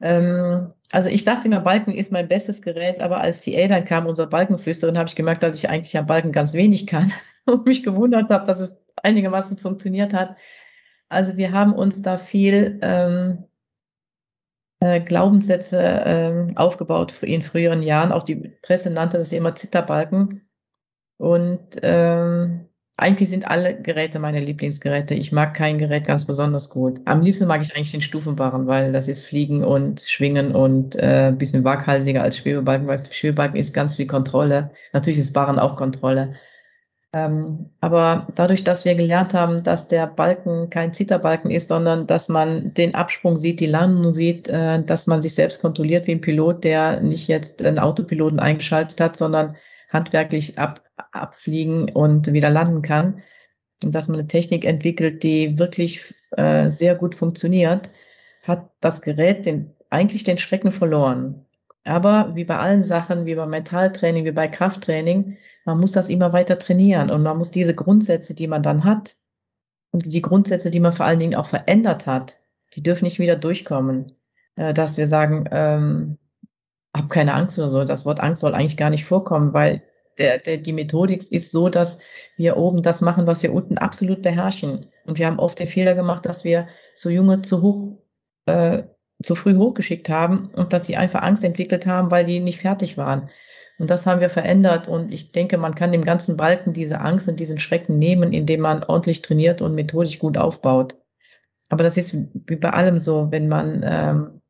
[0.01, 4.07] Ähm, also ich dachte immer, Balken ist mein bestes Gerät, aber als die dann kam,
[4.07, 7.13] unsere Balkenflüsterin, habe ich gemerkt, dass ich eigentlich am Balken ganz wenig kann
[7.45, 10.37] und mich gewundert habe, dass es einigermaßen funktioniert hat.
[11.09, 13.45] Also wir haben uns da viel ähm,
[14.81, 18.13] äh, Glaubenssätze ähm, aufgebaut in früheren Jahren.
[18.13, 20.49] Auch die Presse nannte das immer Zitterbalken.
[21.19, 25.15] Und ähm, eigentlich sind alle Geräte meine Lieblingsgeräte.
[25.15, 27.01] Ich mag kein Gerät ganz besonders gut.
[27.05, 31.29] Am liebsten mag ich eigentlich den Stufenbarren, weil das ist Fliegen und Schwingen und äh,
[31.29, 34.71] ein bisschen waghalsiger als Schwebebalken, weil Schwebebalken ist ganz viel Kontrolle.
[34.93, 36.35] Natürlich ist Barren auch Kontrolle.
[37.15, 42.31] Ähm, aber dadurch, dass wir gelernt haben, dass der Balken kein Zitterbalken ist, sondern dass
[42.31, 46.23] man den Absprung sieht, die Landung sieht, äh, dass man sich selbst kontrolliert wie ein
[46.23, 49.57] Pilot, der nicht jetzt einen Autopiloten eingeschaltet hat, sondern
[49.91, 50.83] handwerklich ab,
[51.13, 53.23] abfliegen und wieder landen kann.
[53.85, 57.91] Und dass man eine Technik entwickelt, die wirklich äh, sehr gut funktioniert,
[58.43, 61.45] hat das Gerät den, eigentlich den Schrecken verloren.
[61.85, 66.33] Aber wie bei allen Sachen, wie beim Mentaltraining, wie bei Krafttraining, man muss das immer
[66.33, 69.17] weiter trainieren und man muss diese Grundsätze, die man dann hat
[69.91, 72.39] und die Grundsätze, die man vor allen Dingen auch verändert hat,
[72.75, 74.17] die dürfen nicht wieder durchkommen.
[74.57, 76.19] Äh, dass wir sagen, ähm,
[76.95, 77.85] hab keine Angst oder so.
[77.85, 79.83] Das Wort Angst soll eigentlich gar nicht vorkommen, weil
[80.19, 81.99] der, der, die Methodik ist so, dass
[82.37, 84.87] wir oben das machen, was wir unten absolut beherrschen.
[85.07, 87.99] Und wir haben oft den Fehler gemacht, dass wir so Junge zu hoch,
[88.47, 88.83] äh,
[89.23, 92.99] zu früh hochgeschickt haben und dass sie einfach Angst entwickelt haben, weil die nicht fertig
[92.99, 93.31] waren.
[93.79, 94.89] Und das haben wir verändert.
[94.89, 98.61] Und ich denke, man kann dem ganzen Balken diese Angst und diesen Schrecken nehmen, indem
[98.61, 100.97] man ordentlich trainiert und methodisch gut aufbaut.
[101.69, 104.41] Aber das ist wie bei allem so, wenn man ähm,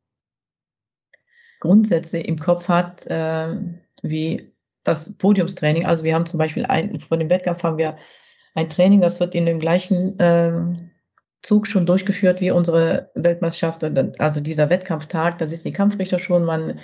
[1.61, 3.55] Grundsätze im Kopf hat, äh,
[4.01, 4.53] wie
[4.83, 5.85] das Podiumstraining.
[5.85, 7.97] Also wir haben zum Beispiel ein, vor dem Wettkampf haben wir
[8.53, 10.51] ein Training, das wird in dem gleichen äh,
[11.43, 13.83] Zug schon durchgeführt wie unsere Weltmeisterschaft,
[14.19, 16.79] also dieser Wettkampftag, da sitzen die Kampfrichter schon, man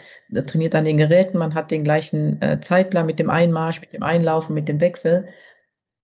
[0.46, 4.04] trainiert an den Geräten, man hat den gleichen äh, Zeitplan mit dem Einmarsch, mit dem
[4.04, 5.30] Einlaufen, mit dem Wechsel.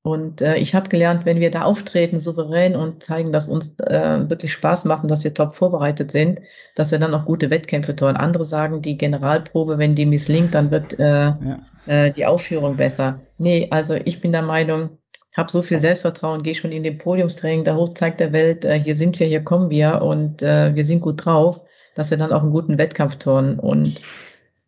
[0.04, 4.30] Und äh, ich habe gelernt, wenn wir da auftreten, souverän und zeigen, dass uns äh,
[4.30, 6.40] wirklich Spaß machen, dass wir top vorbereitet sind,
[6.76, 8.16] dass wir dann auch gute Wettkämpfe tun.
[8.16, 11.60] Andere sagen, die Generalprobe, wenn die misslingt, dann wird äh, ja.
[11.88, 13.20] äh, die Aufführung besser.
[13.38, 15.00] Nee, also ich bin der Meinung,
[15.36, 18.80] habe so viel Selbstvertrauen, gehe schon in den Podiumstraining, da hoch zeigt der Welt, äh,
[18.80, 21.62] hier sind wir, hier kommen wir und äh, wir sind gut drauf,
[21.96, 23.60] dass wir dann auch einen guten Wettkampf tun.
[23.60, 24.02] Und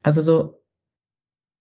[0.03, 0.61] also so,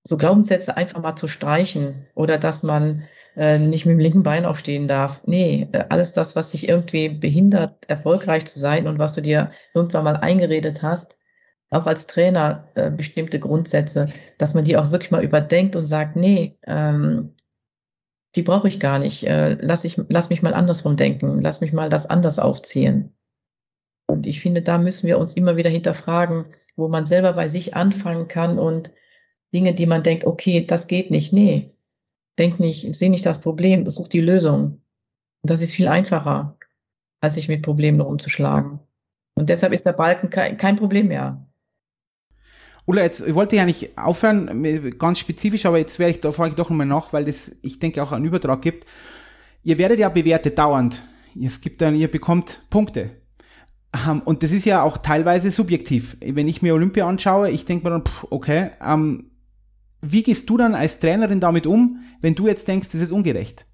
[0.03, 3.05] so Glaubenssätze einfach mal zu streichen oder dass man
[3.37, 5.21] äh, nicht mit dem linken Bein aufstehen darf.
[5.25, 9.53] Nee, äh, alles das, was dich irgendwie behindert, erfolgreich zu sein und was du dir
[9.75, 11.17] irgendwann mal eingeredet hast,
[11.71, 16.17] auch als Trainer äh, bestimmte Grundsätze, dass man die auch wirklich mal überdenkt und sagt,
[16.17, 17.36] nee, ähm,
[18.37, 19.27] die brauche ich gar nicht.
[19.27, 23.17] Äh, lass, ich, lass mich mal andersrum denken, lass mich mal das anders aufziehen.
[24.07, 26.45] Und ich finde, da müssen wir uns immer wieder hinterfragen,
[26.77, 28.93] wo man selber bei sich anfangen kann und
[29.55, 31.33] Dinge, die man denkt, okay, das geht nicht.
[31.33, 31.75] Nee,
[32.39, 34.83] denk nicht, sehe nicht das Problem, such die Lösung.
[35.43, 36.59] Und das ist viel einfacher,
[37.21, 38.81] als sich mit Problemen rumzuschlagen.
[39.35, 41.47] Und deshalb ist der Balken kein, kein Problem mehr.
[42.87, 44.65] Ulla, jetzt ich wollte ja nicht aufhören,
[44.99, 47.81] ganz spezifisch, aber jetzt werde ich da frage ich doch nochmal nach, weil das, ich
[47.81, 48.87] denke, auch einen Übertrag gibt.
[49.65, 51.03] Ihr werdet ja bewertet dauernd.
[51.41, 53.11] Es gibt dann, ihr bekommt Punkte.
[54.09, 56.17] Um, und das ist ja auch teilweise subjektiv.
[56.21, 59.31] Wenn ich mir Olympia anschaue, ich denke mir dann, pff, okay, um,
[60.01, 63.67] wie gehst du dann als Trainerin damit um, wenn du jetzt denkst, das ist ungerecht?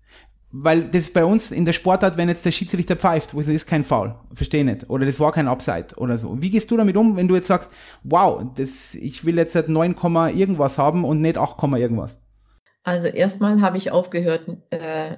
[0.54, 3.66] Weil das bei uns in der Sportart, wenn jetzt der Schiedsrichter pfeift, wo es ist
[3.66, 6.42] kein Foul, verstehe nicht, oder das war kein Upside oder so.
[6.42, 7.70] Wie gehst du damit um, wenn du jetzt sagst,
[8.04, 9.96] wow, das, ich will jetzt 9,
[10.36, 12.20] irgendwas haben und nicht 8, irgendwas?
[12.82, 15.16] Also erstmal habe ich aufgehört, äh,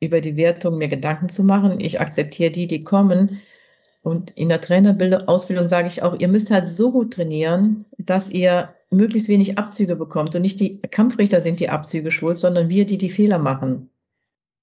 [0.00, 1.80] über die Wertung mir Gedanken zu machen.
[1.80, 3.40] Ich akzeptiere die, die kommen.
[4.02, 8.74] Und in der Trainerausbildung sage ich auch, ihr müsst halt so gut trainieren, dass ihr
[8.90, 10.34] möglichst wenig Abzüge bekommt.
[10.34, 13.90] Und nicht die Kampfrichter sind die Abzüge schuld, sondern wir, die die Fehler machen.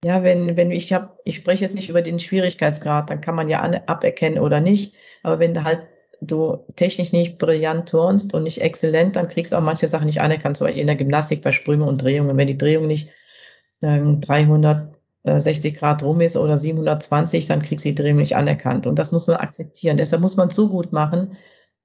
[0.06, 3.50] Ja, wenn, wenn ich habe, ich spreche jetzt nicht über den Schwierigkeitsgrad, dann kann man
[3.50, 4.94] ja aberkennen oder nicht.
[5.24, 5.88] Aber wenn du halt
[6.22, 10.22] du technisch nicht brillant turnst und nicht exzellent, dann kriegst du auch manche Sachen nicht
[10.22, 12.38] anerkannt, zum Beispiel in der Gymnastik bei Sprünge und Drehungen.
[12.38, 13.10] Wenn die Drehung nicht
[13.82, 18.86] ähm, 360 Grad rum ist oder 720, dann kriegst du die Drehung nicht anerkannt.
[18.86, 19.98] Und das muss man akzeptieren.
[19.98, 21.36] Deshalb muss man so gut machen,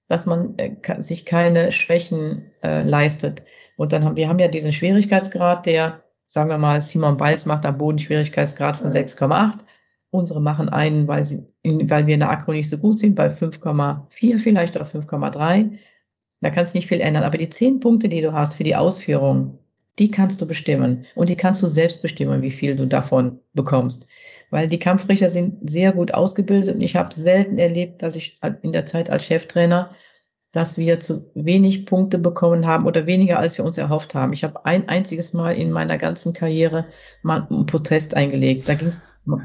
[0.09, 3.45] dass man äh, sich keine Schwächen äh, leistet.
[3.79, 7.67] Und dann haben wir haben ja diesen Schwierigkeitsgrad, der sagen wir mal, Simon Biles macht
[7.67, 9.59] am Boden Schwierigkeitsgrad von 6,8.
[10.11, 13.31] Unsere machen einen, weil, sie, weil wir in der Akro nicht so gut sind, bei
[13.31, 15.73] 5,4 vielleicht oder 5,3.
[16.41, 17.25] Da kannst du nicht viel ändern.
[17.25, 19.59] Aber die zehn Punkte, die du hast für die Ausführung,
[19.99, 21.05] die kannst du bestimmen.
[21.17, 24.07] Und die kannst du selbst bestimmen, wie viel du davon bekommst.
[24.51, 28.71] Weil die Kampfrichter sind sehr gut ausgebildet und ich habe selten erlebt, dass ich in
[28.71, 29.91] der Zeit als Cheftrainer
[30.53, 34.33] dass wir zu wenig Punkte bekommen haben oder weniger, als wir uns erhofft haben.
[34.33, 36.87] Ich habe ein einziges Mal in meiner ganzen Karriere
[37.23, 38.69] mal einen Protest eingelegt.
[38.69, 39.01] Da ging es,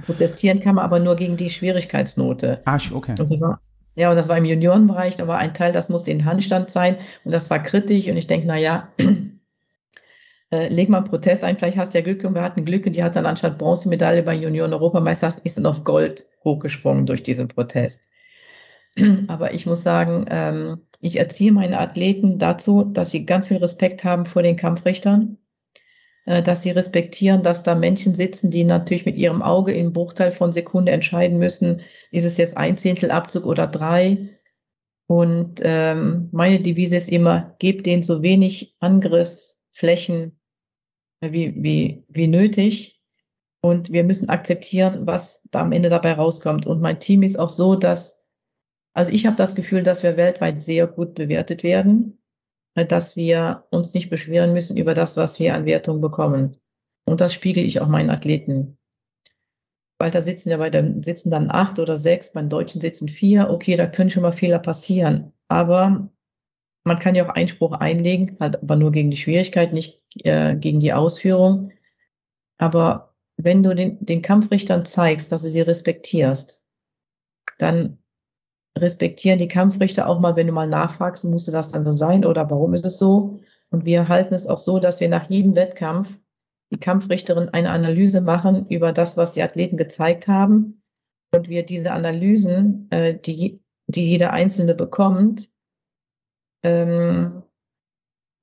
[0.05, 2.61] protestieren kann man aber nur gegen die Schwierigkeitsnote.
[2.65, 3.13] Ah, okay.
[3.19, 3.57] Und
[3.97, 6.97] ja, und das war im Juniorenbereich, da war ein Teil, das musste in Handstand sein
[7.23, 8.89] und das war kritisch und ich denke, na ja,
[10.51, 12.85] äh, leg mal einen Protest ein, vielleicht hast du ja Glück und wir hatten Glück
[12.85, 17.47] und die hat dann anstatt Bronzemedaille bei Junioren-Europameisterschaft ist dann auf Gold hochgesprungen durch diesen
[17.47, 18.09] Protest.
[19.27, 24.03] Aber ich muss sagen, ähm, ich erziehe meine Athleten dazu, dass sie ganz viel Respekt
[24.03, 25.37] haben vor den Kampfrichtern,
[26.25, 30.31] äh, dass sie respektieren, dass da Menschen sitzen, die natürlich mit ihrem Auge in Bruchteil
[30.31, 31.81] von Sekunde entscheiden müssen,
[32.11, 34.29] ist es jetzt ein Zehntel Abzug oder drei.
[35.07, 40.39] Und ähm, meine Devise ist immer, gebt denen so wenig Angriffsflächen
[41.19, 43.01] äh, wie, wie, wie nötig.
[43.61, 46.65] Und wir müssen akzeptieren, was da am Ende dabei rauskommt.
[46.67, 48.24] Und mein Team ist auch so, dass
[48.95, 52.17] also ich habe das Gefühl, dass wir weltweit sehr gut bewertet werden,
[52.75, 56.57] dass wir uns nicht beschweren müssen über das, was wir an Wertung bekommen.
[57.05, 58.77] Und das spiegel ich auch meinen Athleten.
[59.99, 63.49] Weil da sitzen ja bei dem sitzen dann acht oder sechs, beim Deutschen sitzen vier.
[63.49, 65.33] Okay, da können schon mal Fehler passieren.
[65.49, 66.09] Aber
[66.85, 70.79] man kann ja auch Einspruch einlegen, halt aber nur gegen die Schwierigkeit, nicht äh, gegen
[70.79, 71.71] die Ausführung.
[72.57, 76.65] Aber wenn du den, den Kampfrichtern zeigst, dass du sie respektierst,
[77.57, 77.97] dann
[78.77, 82.49] respektieren die Kampfrichter auch mal, wenn du mal nachfragst, musste das dann so sein oder
[82.49, 83.39] warum ist es so?
[83.69, 86.17] Und wir halten es auch so, dass wir nach jedem Wettkampf
[86.71, 90.81] die Kampfrichterin eine Analyse machen über das, was die Athleten gezeigt haben.
[91.33, 95.49] Und wir diese Analysen, äh, die, die jeder Einzelne bekommt,
[96.63, 97.43] ähm,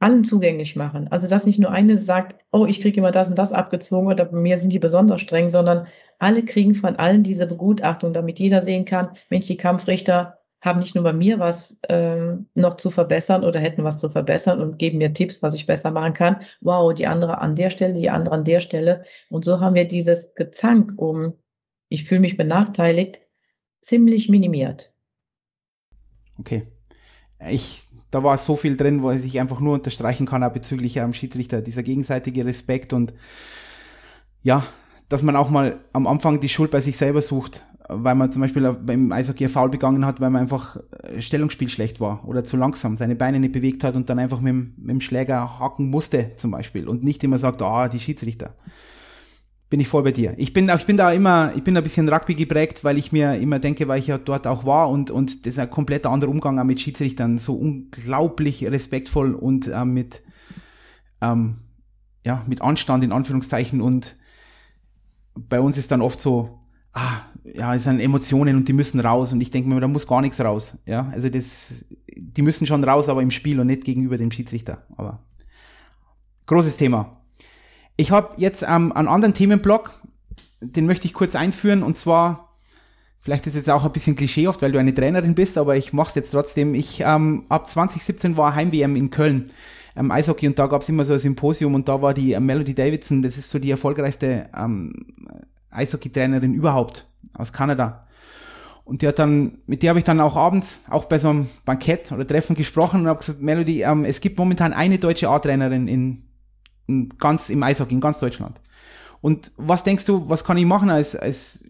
[0.03, 1.09] allen zugänglich machen.
[1.11, 4.25] Also dass nicht nur eine sagt, oh, ich kriege immer das und das abgezogen oder
[4.25, 5.87] bei mir sind die besonders streng, sondern
[6.19, 10.95] alle kriegen von allen diese Begutachtung, damit jeder sehen kann, Mensch, die Kampfrichter haben nicht
[10.95, 14.99] nur bei mir was ähm, noch zu verbessern oder hätten was zu verbessern und geben
[14.99, 16.37] mir Tipps, was ich besser machen kann.
[16.61, 19.05] Wow, die andere an der Stelle, die andere an der Stelle.
[19.29, 21.35] Und so haben wir dieses Gezank um,
[21.89, 23.21] ich fühle mich benachteiligt,
[23.81, 24.95] ziemlich minimiert.
[26.39, 26.63] Okay.
[27.51, 27.83] Ich,
[28.13, 31.63] da war so viel drin, wo ich einfach nur unterstreichen kann, auch bezüglich am Schiedsrichter,
[31.63, 33.13] dieser gegenseitige Respekt und
[34.43, 34.65] ja,
[35.09, 38.43] dass man auch mal am Anfang die Schuld bei sich selber sucht, weil man zum
[38.43, 42.59] Beispiel beim Eishockey Foul begangen hat, weil man einfach äh, Stellungsspiel schlecht war oder zu
[42.59, 46.33] langsam, seine Beine nicht bewegt hat und dann einfach mit, mit dem Schläger haken musste
[46.37, 48.55] zum Beispiel und nicht immer sagt, ah, die Schiedsrichter.
[49.73, 50.35] Bin ich voll bei dir.
[50.37, 53.39] Ich bin, ich bin da immer, ich bin ein bisschen Rugby geprägt, weil ich mir
[53.39, 56.31] immer denke, weil ich ja dort auch war und, und das ist ein kompletter anderer
[56.31, 60.20] Umgang auch mit Schiedsrichtern, so unglaublich respektvoll und äh, mit,
[61.23, 61.55] ähm,
[62.23, 64.16] ja, mit Anstand in Anführungszeichen und
[65.37, 66.61] bei uns ist dann oft so,
[66.93, 70.07] ah, ja, es sind Emotionen und die müssen raus und ich denke mir, da muss
[70.07, 73.85] gar nichts raus, ja, also das, die müssen schon raus, aber im Spiel und nicht
[73.85, 75.25] gegenüber dem Schiedsrichter, aber
[76.45, 77.22] großes Thema.
[78.03, 79.93] Ich habe jetzt ähm, einen anderen Themenblock,
[80.61, 82.49] den möchte ich kurz einführen und zwar,
[83.21, 86.09] vielleicht ist jetzt auch ein bisschen klischeehaft, weil du eine Trainerin bist, aber ich mache
[86.09, 86.75] es jetzt trotzdem.
[86.75, 89.51] Ich ähm, ab 2017 war Heim-WM in Köln
[89.95, 92.41] ähm, Eishockey und da gab es immer so ein Symposium und da war die äh,
[92.41, 95.07] Melody Davidson, das ist so die erfolgreichste ähm,
[95.71, 98.01] Eishockey-Trainerin überhaupt aus Kanada.
[98.85, 101.49] Und die hat dann, mit der habe ich dann auch abends, auch bei so einem
[101.65, 105.87] Bankett oder Treffen gesprochen und habe gesagt, Melody, ähm, es gibt momentan eine deutsche A-Trainerin
[105.87, 106.32] in in
[107.18, 108.61] ganz im Eishockey, in ganz Deutschland.
[109.20, 111.66] Und was denkst du, was kann ich machen als, als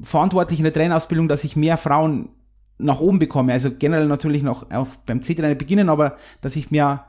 [0.00, 2.30] verantwortlich in der Trainerausbildung, dass ich mehr Frauen
[2.78, 3.52] nach oben bekomme?
[3.52, 7.06] Also generell natürlich noch auch beim C-Trainer beginnen, aber dass ich mehr,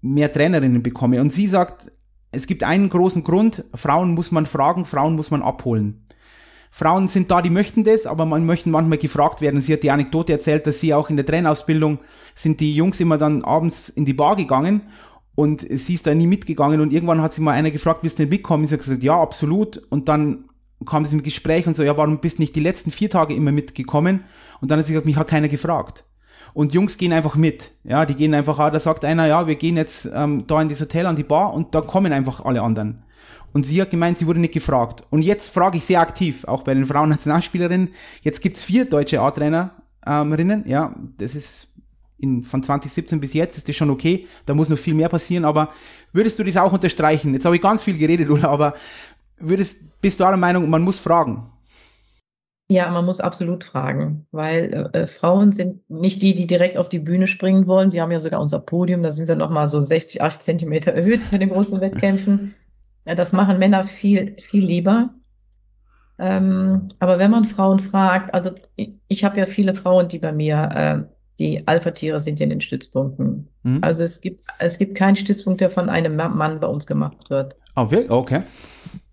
[0.00, 1.20] mehr Trainerinnen bekomme.
[1.20, 1.92] Und sie sagt,
[2.32, 6.04] es gibt einen großen Grund, Frauen muss man fragen, Frauen muss man abholen.
[6.70, 9.60] Frauen sind da, die möchten das, aber man möchte manchmal gefragt werden.
[9.60, 12.00] Sie hat die Anekdote erzählt, dass sie auch in der Trainerausbildung
[12.34, 14.82] sind die Jungs immer dann abends in die Bar gegangen
[15.34, 18.22] und sie ist da nie mitgegangen und irgendwann hat sie mal einer gefragt, willst du
[18.22, 18.66] nicht mitkommen?
[18.66, 19.78] Sie hat gesagt, ja, absolut.
[19.90, 20.44] Und dann
[20.86, 23.34] kam sie im Gespräch und so, ja, warum bist du nicht die letzten vier Tage
[23.34, 24.24] immer mitgekommen?
[24.60, 26.04] Und dann hat sie gesagt, mich hat keiner gefragt.
[26.52, 27.72] Und Jungs gehen einfach mit.
[27.82, 30.68] Ja, die gehen einfach, ah, da sagt einer, ja, wir gehen jetzt ähm, da in
[30.68, 33.02] das Hotel an die Bar und da kommen einfach alle anderen.
[33.52, 35.04] Und sie hat gemeint, sie wurde nicht gefragt.
[35.10, 37.90] Und jetzt frage ich sehr aktiv, auch bei den Frauen-Nationalspielerinnen.
[38.22, 39.70] Jetzt gibt's vier deutsche A-Trainerinnen.
[40.06, 41.73] Ähm, ja, das ist
[42.18, 44.26] in, von 2017 bis jetzt ist das schon okay.
[44.46, 45.44] Da muss noch viel mehr passieren.
[45.44, 45.70] Aber
[46.12, 47.34] würdest du das auch unterstreichen?
[47.34, 48.74] Jetzt habe ich ganz viel geredet, Ulla, aber
[49.38, 51.50] würdest, bist du der Meinung, man muss fragen?
[52.68, 56.98] Ja, man muss absolut fragen, weil äh, Frauen sind nicht die, die direkt auf die
[56.98, 57.92] Bühne springen wollen.
[57.92, 61.20] Wir haben ja sogar unser Podium, da sind wir nochmal so 60, 80 Zentimeter erhöht
[61.30, 62.54] bei den großen Wettkämpfen.
[63.04, 65.10] Ja, das machen Männer viel, viel lieber.
[66.18, 70.32] Ähm, aber wenn man Frauen fragt, also ich, ich habe ja viele Frauen, die bei
[70.32, 73.48] mir äh, die Alpha-Tiere sind in den Stützpunkten.
[73.62, 73.78] Mhm.
[73.82, 77.56] Also es gibt, es gibt keinen Stützpunkt, der von einem Mann bei uns gemacht wird.
[77.76, 78.10] Oh, wirklich?
[78.10, 78.42] Okay.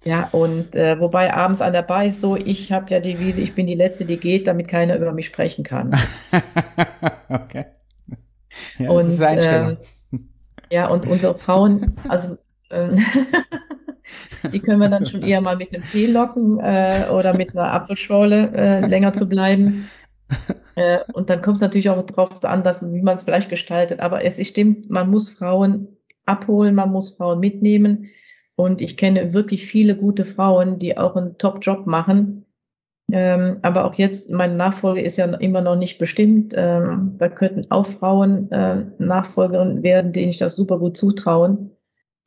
[0.03, 3.41] Ja, und äh, wobei abends an der Bar ist so, ich habe ja die Wiese,
[3.41, 5.95] ich bin die Letzte, die geht, damit keiner über mich sprechen kann.
[7.29, 7.65] okay.
[8.77, 9.77] Ja, und, das ist Einstellung.
[9.77, 10.17] Äh,
[10.71, 12.37] ja, und unsere Frauen, also
[12.69, 12.95] äh,
[14.51, 17.71] die können wir dann schon eher mal mit einem Tee locken äh, oder mit einer
[17.71, 19.89] Apfelschorle äh, länger zu bleiben.
[20.75, 23.99] Äh, und dann kommt es natürlich auch darauf an, dass, wie man es vielleicht gestaltet.
[23.99, 28.09] Aber es stimmt, man muss Frauen abholen, man muss Frauen mitnehmen.
[28.55, 32.45] Und ich kenne wirklich viele gute Frauen, die auch einen Top-Job machen.
[33.11, 36.53] Ähm, aber auch jetzt, meine Nachfolge ist ja immer noch nicht bestimmt.
[36.55, 41.71] Ähm, da könnten auch Frauen äh, Nachfolgerin werden, denen ich das super gut zutrauen.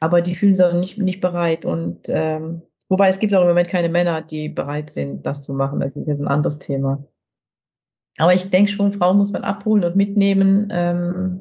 [0.01, 1.65] Aber die fühlen sich nicht, nicht bereit.
[1.65, 5.55] Und ähm, wobei es gibt auch im Moment keine Männer, die bereit sind, das zu
[5.55, 5.81] machen.
[5.81, 7.03] Das ist jetzt ein anderes Thema.
[8.19, 10.69] Aber ich denke schon, Frauen muss man abholen und mitnehmen.
[10.71, 11.41] Ähm,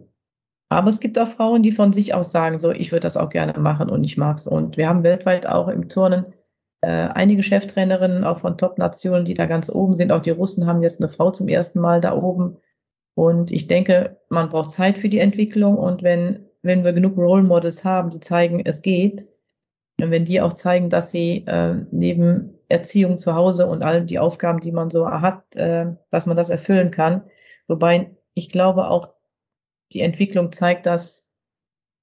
[0.69, 3.29] aber es gibt auch Frauen, die von sich aus sagen, so, ich würde das auch
[3.29, 4.47] gerne machen und ich mag's.
[4.47, 6.25] Und wir haben weltweit auch im Turnen
[6.81, 10.11] äh, einige Cheftrainerinnen, auch von Top-Nationen, die da ganz oben sind.
[10.11, 12.57] Auch die Russen haben jetzt eine Frau zum ersten Mal da oben.
[13.15, 15.77] Und ich denke, man braucht Zeit für die Entwicklung.
[15.77, 19.27] Und wenn, wenn wir genug Role Models haben, die zeigen, es geht,
[20.01, 24.19] und wenn die auch zeigen, dass sie äh, neben Erziehung zu Hause und all die
[24.19, 27.23] Aufgaben, die man so hat, äh, dass man das erfüllen kann.
[27.67, 29.13] Wobei ich glaube auch,
[29.91, 31.29] die Entwicklung zeigt, dass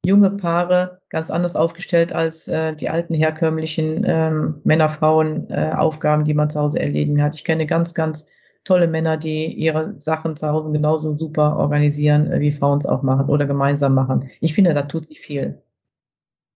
[0.05, 6.51] junge Paare ganz anders aufgestellt als äh, die alten herkömmlichen ähm, Männer-Frauen-Aufgaben, äh, die man
[6.51, 7.35] zu Hause erledigen hat.
[7.35, 8.29] Ich kenne ganz, ganz
[8.64, 13.03] tolle Männer, die ihre Sachen zu Hause genauso super organisieren, äh, wie Frauen es auch
[13.03, 14.31] machen oder gemeinsam machen.
[14.41, 15.61] Ich finde, da tut sich viel.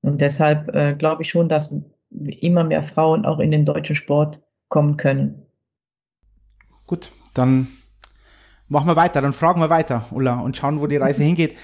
[0.02, 1.74] Und deshalb äh, glaube ich schon, dass
[2.40, 5.46] immer mehr Frauen auch in den deutschen Sport kommen können.
[6.86, 7.68] Gut, dann
[8.68, 11.56] machen wir weiter, dann fragen wir weiter, Ulla, und schauen, wo die Reise hingeht.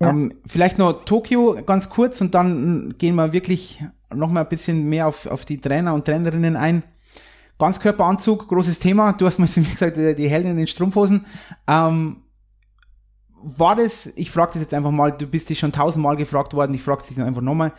[0.00, 0.10] Ja.
[0.10, 3.82] Ähm, vielleicht noch Tokio ganz kurz und dann gehen wir wirklich
[4.14, 6.82] noch mal ein bisschen mehr auf, auf die Trainer und Trainerinnen ein.
[7.58, 9.14] Ganzkörperanzug, großes Thema.
[9.14, 11.24] Du hast mir wie gesagt, die Helden in den Strumpfhosen.
[11.66, 12.22] Ähm,
[13.42, 16.74] war das, ich frage das jetzt einfach mal, du bist dich schon tausendmal gefragt worden,
[16.74, 17.72] ich frage dich einfach nochmal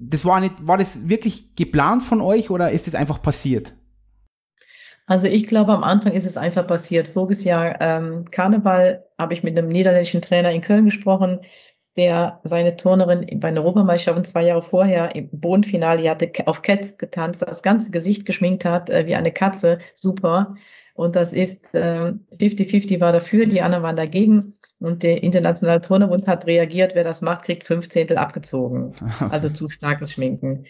[0.00, 3.74] das war nicht, war das wirklich geplant von euch oder ist es einfach passiert?
[5.06, 7.08] Also ich glaube, am Anfang ist es einfach passiert.
[7.08, 11.40] Voriges Jahr ähm, Karneval habe ich mit einem niederländischen Trainer in Köln gesprochen.
[11.96, 17.42] der seine Turnerin bei einer Europameisterschaft zwei Jahre vorher im Bodenfinale hatte auf Cats getanzt,
[17.42, 20.54] das ganze Gesicht geschminkt hat, äh, wie eine Katze, super.
[20.94, 24.54] Und das ist 50-50 äh, war dafür, die anderen waren dagegen.
[24.80, 28.94] Und der internationale Turnerbund hat reagiert, wer das macht, kriegt fünf Zehntel abgezogen.
[29.30, 30.64] Also zu starkes Schminken.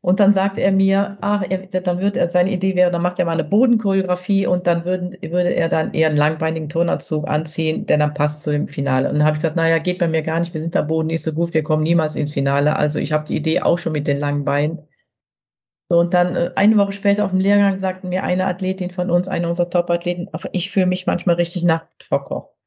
[0.00, 3.18] Und dann sagt er mir, ach, er, dann wird er, seine Idee wäre, dann macht
[3.18, 7.84] er mal eine Bodenchoreografie und dann würden, würde er dann eher einen langbeinigen Turnanzug anziehen,
[7.84, 9.08] der dann passt zu dem Finale.
[9.08, 11.08] Und dann habe ich gesagt, naja, geht bei mir gar nicht, wir sind da Boden
[11.08, 12.76] nicht so gut, wir kommen niemals ins Finale.
[12.76, 14.78] Also ich habe die Idee auch schon mit den langen Beinen.
[15.90, 19.10] So, und dann äh, eine Woche später auf dem Lehrgang sagte mir eine Athletin von
[19.10, 22.57] uns, eine unserer Top-Athleten, ich fühle mich manchmal richtig nackt vor Koch.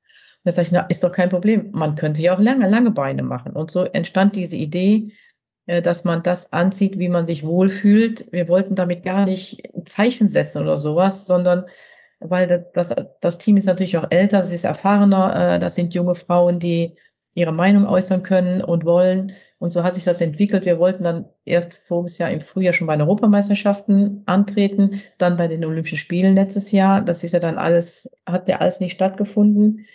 [0.43, 1.69] Und da sage ich, na, ist doch kein Problem.
[1.71, 3.53] Man könnte ja auch lange, lange Beine machen.
[3.53, 5.11] Und so entstand diese Idee,
[5.67, 8.31] äh, dass man das anzieht, wie man sich wohlfühlt.
[8.31, 11.65] Wir wollten damit gar nicht Zeichen setzen oder sowas, sondern
[12.19, 16.15] weil das, das Team ist natürlich auch älter, sie ist erfahrener, äh, das sind junge
[16.15, 16.95] Frauen, die
[17.33, 19.33] ihre Meinung äußern können und wollen.
[19.57, 20.65] Und so hat sich das entwickelt.
[20.65, 25.47] Wir wollten dann erst voriges Jahr im Frühjahr schon bei den Europameisterschaften antreten, dann bei
[25.47, 27.01] den Olympischen Spielen letztes Jahr.
[27.01, 29.85] Das ist ja dann alles, hat ja alles nicht stattgefunden.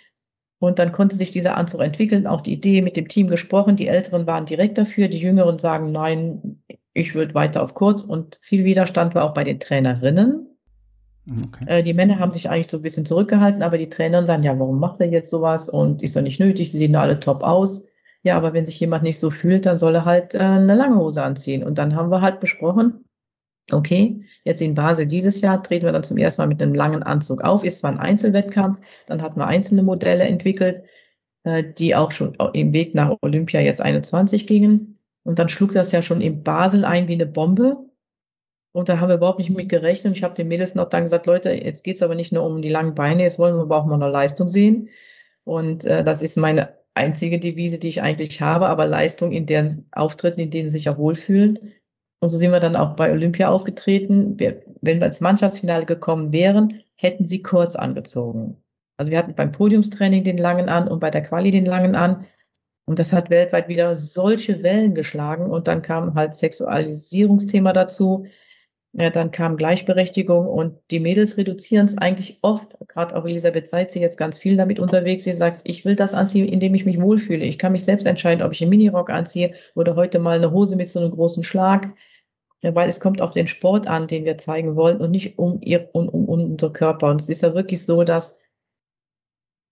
[0.59, 3.75] Und dann konnte sich dieser Anzug entwickeln, auch die Idee mit dem Team gesprochen.
[3.75, 8.03] Die Älteren waren direkt dafür, die Jüngeren sagen, nein, ich würde weiter auf kurz.
[8.03, 10.47] Und viel Widerstand war auch bei den Trainerinnen.
[11.29, 11.65] Okay.
[11.67, 14.57] Äh, die Männer haben sich eigentlich so ein bisschen zurückgehalten, aber die Trainer sagen, ja,
[14.57, 15.69] warum macht er jetzt sowas?
[15.69, 17.85] Und ist doch nicht nötig, die sehen alle top aus.
[18.23, 20.97] Ja, aber wenn sich jemand nicht so fühlt, dann soll er halt äh, eine lange
[20.97, 21.63] Hose anziehen.
[21.63, 23.05] Und dann haben wir halt besprochen,
[23.71, 27.03] Okay, jetzt in Basel dieses Jahr treten wir dann zum ersten Mal mit einem langen
[27.03, 27.63] Anzug auf.
[27.65, 30.83] Ist zwar ein Einzelwettkampf, dann hatten wir einzelne Modelle entwickelt,
[31.43, 34.99] äh, die auch schon im Weg nach Olympia jetzt 21 gingen.
[35.23, 37.77] Und dann schlug das ja schon in Basel ein wie eine Bombe.
[38.71, 40.15] Und da haben wir überhaupt nicht mit gerechnet.
[40.15, 42.69] Ich habe den Mädels noch dann gesagt, Leute, jetzt geht's aber nicht nur um die
[42.69, 44.89] langen Beine, jetzt wollen wir aber auch mal eine Leistung sehen.
[45.43, 49.87] Und äh, das ist meine einzige Devise, die ich eigentlich habe, aber Leistung in deren
[49.91, 51.73] Auftritten, in denen sie sich auch wohlfühlen.
[52.19, 54.39] Und so sind wir dann auch bei Olympia aufgetreten.
[54.39, 58.57] Wir, wenn wir ins Mannschaftsfinale gekommen wären, hätten sie kurz angezogen.
[58.97, 62.25] Also wir hatten beim Podiumstraining den langen an und bei der Quali den langen an.
[62.85, 65.51] Und das hat weltweit wieder solche Wellen geschlagen.
[65.51, 68.25] Und dann kam halt Sexualisierungsthema dazu.
[68.93, 72.77] Ja, dann kam Gleichberechtigung und die Mädels reduzieren es eigentlich oft.
[72.87, 75.25] Gerade auch Elisabeth Seitz jetzt ganz viel damit unterwegs.
[75.25, 77.45] Sie sagt, ich will das anziehen, indem ich mich wohlfühle.
[77.45, 80.75] Ich kann mich selbst entscheiden, ob ich einen Minirock anziehe oder heute mal eine Hose
[80.75, 81.93] mit so einem großen Schlag.
[82.63, 85.61] Ja, weil es kommt auf den Sport an, den wir zeigen wollen und nicht um,
[85.61, 87.09] ihr, um, um, unser Körper.
[87.11, 88.39] Und es ist ja wirklich so, dass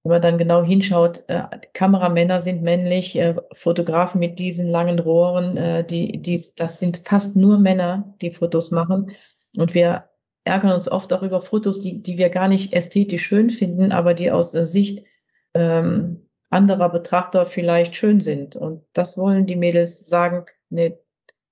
[0.04, 5.58] wenn man dann genau hinschaut, äh, Kameramänner sind männlich, äh, Fotografen mit diesen langen Rohren,
[5.58, 9.12] äh, die, die, das sind fast nur Männer, die Fotos machen.
[9.58, 10.10] Und wir
[10.44, 14.14] ärgern uns oft auch über Fotos, die, die wir gar nicht ästhetisch schön finden, aber
[14.14, 15.04] die aus der Sicht
[15.56, 18.56] ähm, anderer Betrachter vielleicht schön sind.
[18.56, 21.00] Und das wollen die Mädels sagen, nee,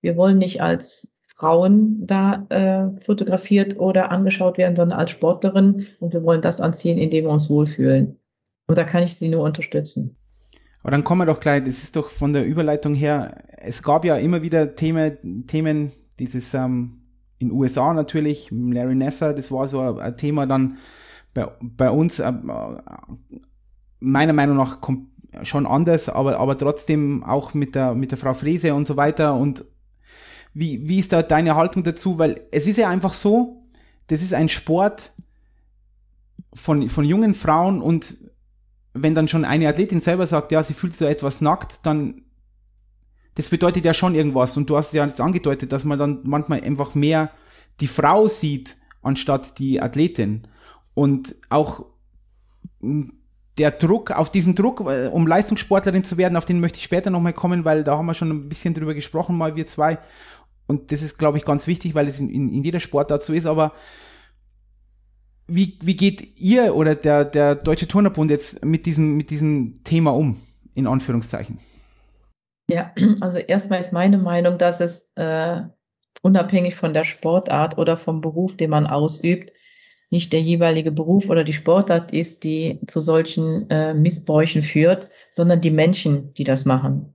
[0.01, 5.87] wir wollen nicht als Frauen da äh, fotografiert oder angeschaut werden, sondern als Sportlerin.
[5.99, 8.19] Und wir wollen das anziehen, indem wir uns wohlfühlen.
[8.67, 10.15] Und da kann ich sie nur unterstützen.
[10.81, 14.03] Aber dann kommen wir doch gleich, das ist doch von der Überleitung her, es gab
[14.03, 17.03] ja immer wieder Themen, Themen dieses ähm,
[17.39, 20.77] in USA natürlich, Larry Nasser, das war so ein, ein Thema dann
[21.33, 22.31] bei, bei uns, äh,
[23.99, 24.79] meiner Meinung nach
[25.43, 29.33] schon anders, aber, aber trotzdem auch mit der, mit der Frau Frese und so weiter.
[29.35, 29.65] Und
[30.53, 32.19] wie, wie ist da deine Haltung dazu?
[32.19, 33.63] Weil es ist ja einfach so,
[34.07, 35.11] das ist ein Sport
[36.53, 38.15] von, von jungen Frauen und
[38.93, 42.21] wenn dann schon eine Athletin selber sagt, ja, sie fühlt sich da etwas nackt, dann
[43.35, 44.57] das bedeutet ja schon irgendwas.
[44.57, 47.31] Und du hast ja jetzt angedeutet, dass man dann manchmal einfach mehr
[47.79, 50.47] die Frau sieht, anstatt die Athletin.
[50.93, 51.85] Und auch
[53.57, 57.09] der Druck, auf diesen Druck, äh, um Leistungssportlerin zu werden, auf den möchte ich später
[57.09, 59.99] nochmal kommen, weil da haben wir schon ein bisschen drüber gesprochen, mal wir zwei.
[60.67, 63.33] Und das ist, glaube ich, ganz wichtig, weil es in, in, in jeder Sportart so
[63.33, 63.45] ist.
[63.45, 63.73] Aber
[65.47, 70.11] wie, wie geht ihr oder der, der Deutsche Turnerbund jetzt mit diesem, mit diesem Thema
[70.11, 70.37] um,
[70.73, 71.59] in Anführungszeichen?
[72.69, 75.61] Ja, also erstmal ist meine Meinung, dass es äh,
[76.21, 79.51] unabhängig von der Sportart oder vom Beruf, den man ausübt,
[80.09, 85.59] nicht der jeweilige Beruf oder die Sportart ist, die zu solchen äh, Missbräuchen führt, sondern
[85.59, 87.13] die Menschen, die das machen.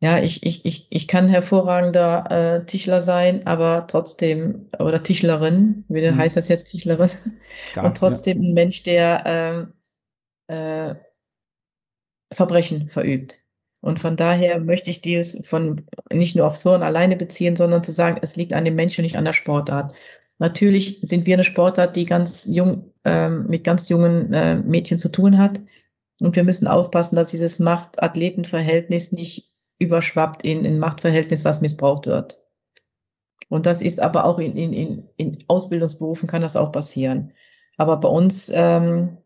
[0.00, 6.10] Ja, ich, ich, ich, ich kann hervorragender äh, Tischler sein, aber trotzdem, oder Tischlerin, wie
[6.10, 6.16] mhm.
[6.16, 7.08] heißt das jetzt Tischlerin?
[7.72, 8.50] Klar, und trotzdem ja.
[8.50, 9.70] ein Mensch, der
[10.48, 10.94] äh, äh,
[12.32, 13.40] Verbrechen verübt.
[13.80, 15.82] Und von daher möchte ich dies von
[16.12, 19.16] nicht nur aufs Turnen alleine beziehen, sondern zu sagen, es liegt an dem Menschen, nicht
[19.16, 19.94] an der Sportart.
[20.38, 25.08] Natürlich sind wir eine Sportart, die ganz jung, ähm, mit ganz jungen äh, Mädchen zu
[25.08, 25.60] tun hat.
[26.20, 32.38] Und wir müssen aufpassen, dass dieses Macht-Athleten-Verhältnis nicht überschwappt in ein Machtverhältnis, was missbraucht wird.
[33.48, 37.32] Und das ist aber auch in, in, in, in Ausbildungsberufen kann das auch passieren.
[37.76, 39.18] Aber bei uns ähm,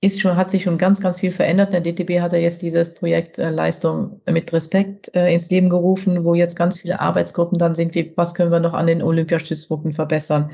[0.00, 1.72] ist schon, hat sich schon ganz, ganz viel verändert.
[1.72, 6.24] Der DTB hat ja jetzt dieses Projekt äh, Leistung mit Respekt äh, ins Leben gerufen,
[6.24, 9.92] wo jetzt ganz viele Arbeitsgruppen dann sind, wie, was können wir noch an den Olympiastützpunkten
[9.92, 10.50] verbessern?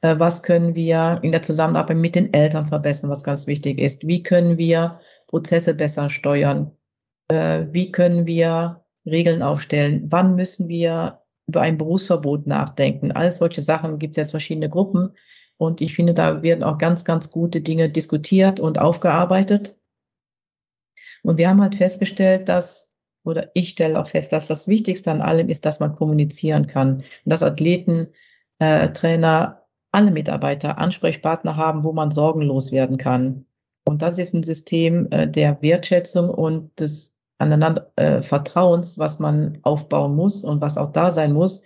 [0.00, 4.06] Äh, was können wir in der Zusammenarbeit mit den Eltern verbessern, was ganz wichtig ist?
[4.06, 6.72] Wie können wir Prozesse besser steuern?
[7.28, 10.06] Äh, wie können wir Regeln aufstellen?
[10.10, 13.12] Wann müssen wir über ein Berufsverbot nachdenken?
[13.12, 15.14] Alles solche Sachen gibt es jetzt verschiedene Gruppen.
[15.56, 19.76] Und ich finde, da werden auch ganz, ganz gute Dinge diskutiert und aufgearbeitet.
[21.22, 25.20] Und wir haben halt festgestellt, dass, oder ich stelle auch fest, dass das Wichtigste an
[25.20, 26.98] allem ist, dass man kommunizieren kann.
[26.98, 28.08] Und dass Athleten,
[28.60, 33.46] äh, Trainer, alle Mitarbeiter Ansprechpartner haben, wo man sorgenlos werden kann.
[33.84, 39.58] Und das ist ein System äh, der Wertschätzung und des aneinander äh, Vertrauens, was man
[39.62, 41.64] aufbauen muss und was auch da sein muss,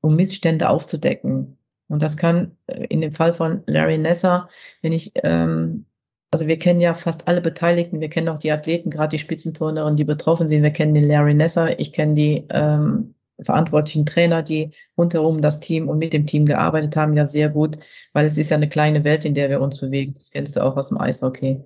[0.00, 1.58] um Missstände aufzudecken.
[1.88, 4.48] Und das kann äh, in dem Fall von Larry Nesser,
[4.82, 5.86] wenn ich, ähm,
[6.30, 9.96] also wir kennen ja fast alle Beteiligten, wir kennen auch die Athleten, gerade die Spitzenturnerin,
[9.96, 14.70] die betroffen sind, wir kennen den Larry Nesser, ich kenne die ähm, verantwortlichen Trainer, die
[14.96, 17.78] rundherum das Team und mit dem Team gearbeitet haben, ja sehr gut,
[18.12, 20.14] weil es ist ja eine kleine Welt, in der wir uns bewegen.
[20.14, 21.62] Das kennst du auch aus dem Eishockey.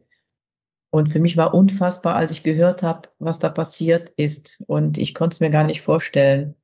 [0.90, 4.62] Und für mich war unfassbar, als ich gehört habe, was da passiert ist.
[4.66, 6.54] Und ich konnte es mir gar nicht vorstellen.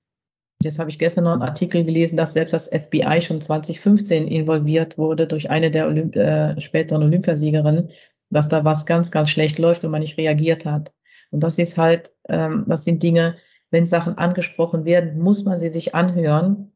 [0.62, 4.96] Jetzt habe ich gestern noch einen Artikel gelesen, dass selbst das FBI schon 2015 involviert
[4.96, 7.90] wurde durch eine der Olymp äh, späteren Olympiasiegerinnen,
[8.30, 10.92] dass da was ganz, ganz schlecht läuft und man nicht reagiert hat.
[11.30, 13.36] Und das ist halt, ähm, das sind Dinge,
[13.70, 16.72] wenn Sachen angesprochen werden, muss man sie sich anhören,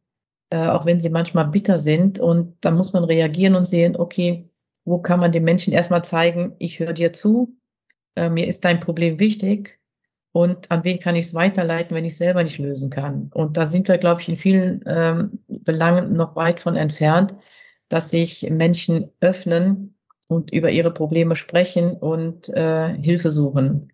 [0.50, 2.18] äh, auch wenn sie manchmal bitter sind.
[2.18, 4.50] Und dann muss man reagieren und sehen, okay,
[4.86, 7.58] wo kann man den Menschen erstmal zeigen, ich höre dir zu,
[8.14, 9.78] äh, mir ist dein Problem wichtig
[10.32, 13.30] und an wen kann ich es weiterleiten, wenn ich es selber nicht lösen kann.
[13.34, 17.34] Und da sind wir, glaube ich, in vielen ähm, Belangen noch weit von entfernt,
[17.88, 19.96] dass sich Menschen öffnen
[20.28, 23.92] und über ihre Probleme sprechen und äh, Hilfe suchen.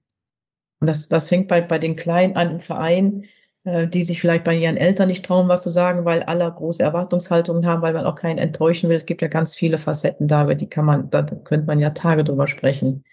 [0.81, 3.25] Und das, das fängt bei, bei den Kleinen an im Verein,
[3.65, 7.65] die sich vielleicht bei ihren Eltern nicht trauen, was zu sagen, weil alle große Erwartungshaltungen
[7.65, 8.97] haben, weil man auch keinen enttäuschen will.
[8.97, 11.91] Es gibt ja ganz viele Facetten da, über die kann man, da könnte man ja
[11.91, 13.05] Tage drüber sprechen.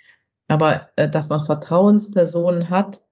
[0.48, 3.04] Aber äh, dass man Vertrauenspersonen hat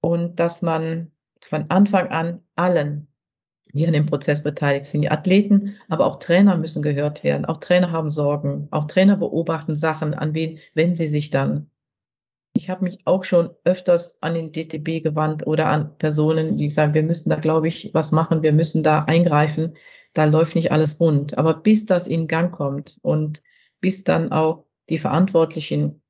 [0.00, 3.06] und dass man von Anfang an allen,
[3.72, 7.44] die an dem Prozess beteiligt sind, die Athleten, aber auch Trainer müssen gehört werden.
[7.44, 8.68] Auch Trainer haben Sorgen.
[8.72, 11.70] Auch Trainer beobachten Sachen, an wen wenn sie sich dann
[12.56, 16.94] ich habe mich auch schon öfters an den DTB gewandt oder an Personen, die sagen,
[16.94, 19.76] wir müssen da, glaube ich, was machen, wir müssen da eingreifen.
[20.14, 21.36] Da läuft nicht alles rund.
[21.36, 23.42] Aber bis das in Gang kommt und
[23.80, 26.00] bis dann auch die Verantwortlichen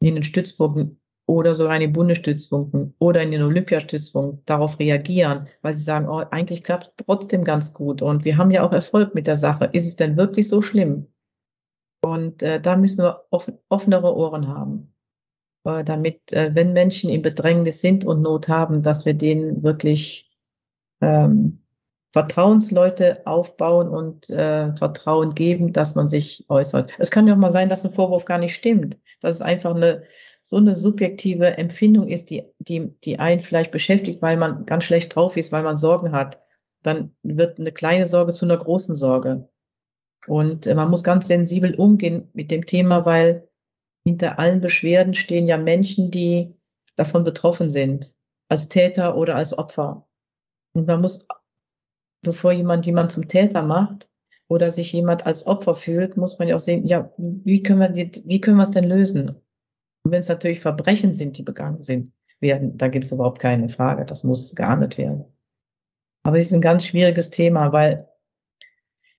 [0.00, 5.74] in den Stützpunkten oder sogar in den Bundesstützpunkten oder in den Olympiastützpunkten darauf reagieren, weil
[5.74, 9.14] sie sagen, oh, eigentlich klappt es trotzdem ganz gut und wir haben ja auch Erfolg
[9.14, 9.70] mit der Sache.
[9.72, 11.06] Ist es denn wirklich so schlimm?
[12.02, 14.93] Und äh, da müssen wir offen, offenere Ohren haben.
[15.64, 20.30] Damit, äh, wenn Menschen in Bedrängnis sind und Not haben, dass wir denen wirklich
[21.00, 21.60] ähm,
[22.12, 26.92] Vertrauensleute aufbauen und äh, Vertrauen geben, dass man sich äußert.
[26.98, 29.74] Es kann ja auch mal sein, dass ein Vorwurf gar nicht stimmt, dass es einfach
[29.74, 30.04] eine
[30.46, 35.16] so eine subjektive Empfindung ist, die, die, die einen vielleicht beschäftigt, weil man ganz schlecht
[35.16, 36.38] drauf ist, weil man Sorgen hat.
[36.82, 39.48] Dann wird eine kleine Sorge zu einer großen Sorge.
[40.26, 43.48] Und äh, man muss ganz sensibel umgehen mit dem Thema, weil
[44.04, 46.54] hinter allen Beschwerden stehen ja Menschen, die
[46.96, 48.14] davon betroffen sind,
[48.48, 50.06] als Täter oder als Opfer.
[50.74, 51.26] Und man muss,
[52.22, 54.10] bevor jemand jemand zum Täter macht
[54.48, 57.88] oder sich jemand als Opfer fühlt, muss man ja auch sehen, ja, wie können wir,
[57.88, 59.30] die, wie können wir es denn lösen?
[60.04, 63.68] Und wenn es natürlich Verbrechen sind, die begangen sind, werden, da gibt es überhaupt keine
[63.70, 65.24] Frage, das muss geahndet werden.
[66.24, 68.08] Aber es ist ein ganz schwieriges Thema, weil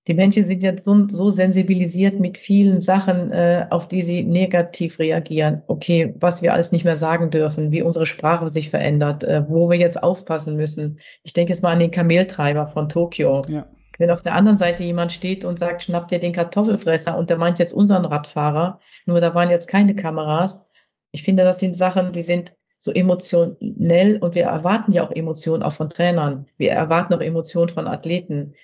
[0.06, 4.98] die Menschen sind jetzt so, so sensibilisiert mit vielen Sachen, äh, auf die sie negativ
[4.98, 5.62] reagieren.
[5.66, 9.68] Okay, was wir alles nicht mehr sagen dürfen, wie unsere Sprache sich verändert, äh, wo
[9.68, 11.00] wir jetzt aufpassen müssen.
[11.24, 13.42] Ich denke jetzt mal an den Kameltreiber von Tokio.
[13.48, 13.66] Ja.
[13.98, 17.38] Wenn auf der anderen Seite jemand steht und sagt, schnappt dir den Kartoffelfresser und der
[17.38, 20.64] meint jetzt unseren Radfahrer, nur da waren jetzt keine Kameras.
[21.12, 25.62] Ich finde, das sind Sachen, die sind so emotionell und wir erwarten ja auch Emotionen
[25.62, 26.46] auch von Trainern.
[26.58, 28.54] Wir erwarten auch Emotionen von Athleten.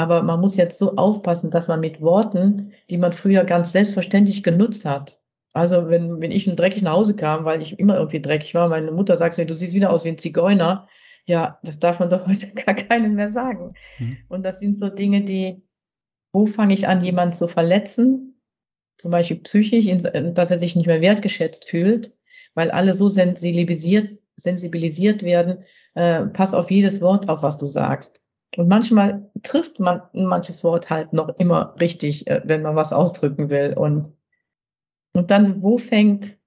[0.00, 4.42] Aber man muss jetzt so aufpassen, dass man mit Worten, die man früher ganz selbstverständlich
[4.42, 5.20] genutzt hat,
[5.52, 8.92] also wenn, wenn ich dreckig nach Hause kam, weil ich immer irgendwie dreckig war, meine
[8.92, 10.88] Mutter sagt mir, du siehst wieder aus wie ein Zigeuner.
[11.26, 13.74] Ja, das darf man doch heute gar keinem mehr sagen.
[13.98, 14.16] Mhm.
[14.28, 15.62] Und das sind so Dinge, die,
[16.32, 18.30] wo fange ich an, jemanden zu verletzen?
[19.00, 19.86] zum Beispiel psychisch,
[20.34, 22.14] dass er sich nicht mehr wertgeschätzt fühlt,
[22.54, 28.20] weil alle so sensibilisiert, sensibilisiert werden, äh, pass auf jedes Wort auf, was du sagst.
[28.56, 33.48] Und manchmal trifft man manches Wort halt noch immer richtig, äh, wenn man was ausdrücken
[33.48, 33.74] will.
[33.76, 34.12] Und,
[35.12, 36.38] und dann, wo fängt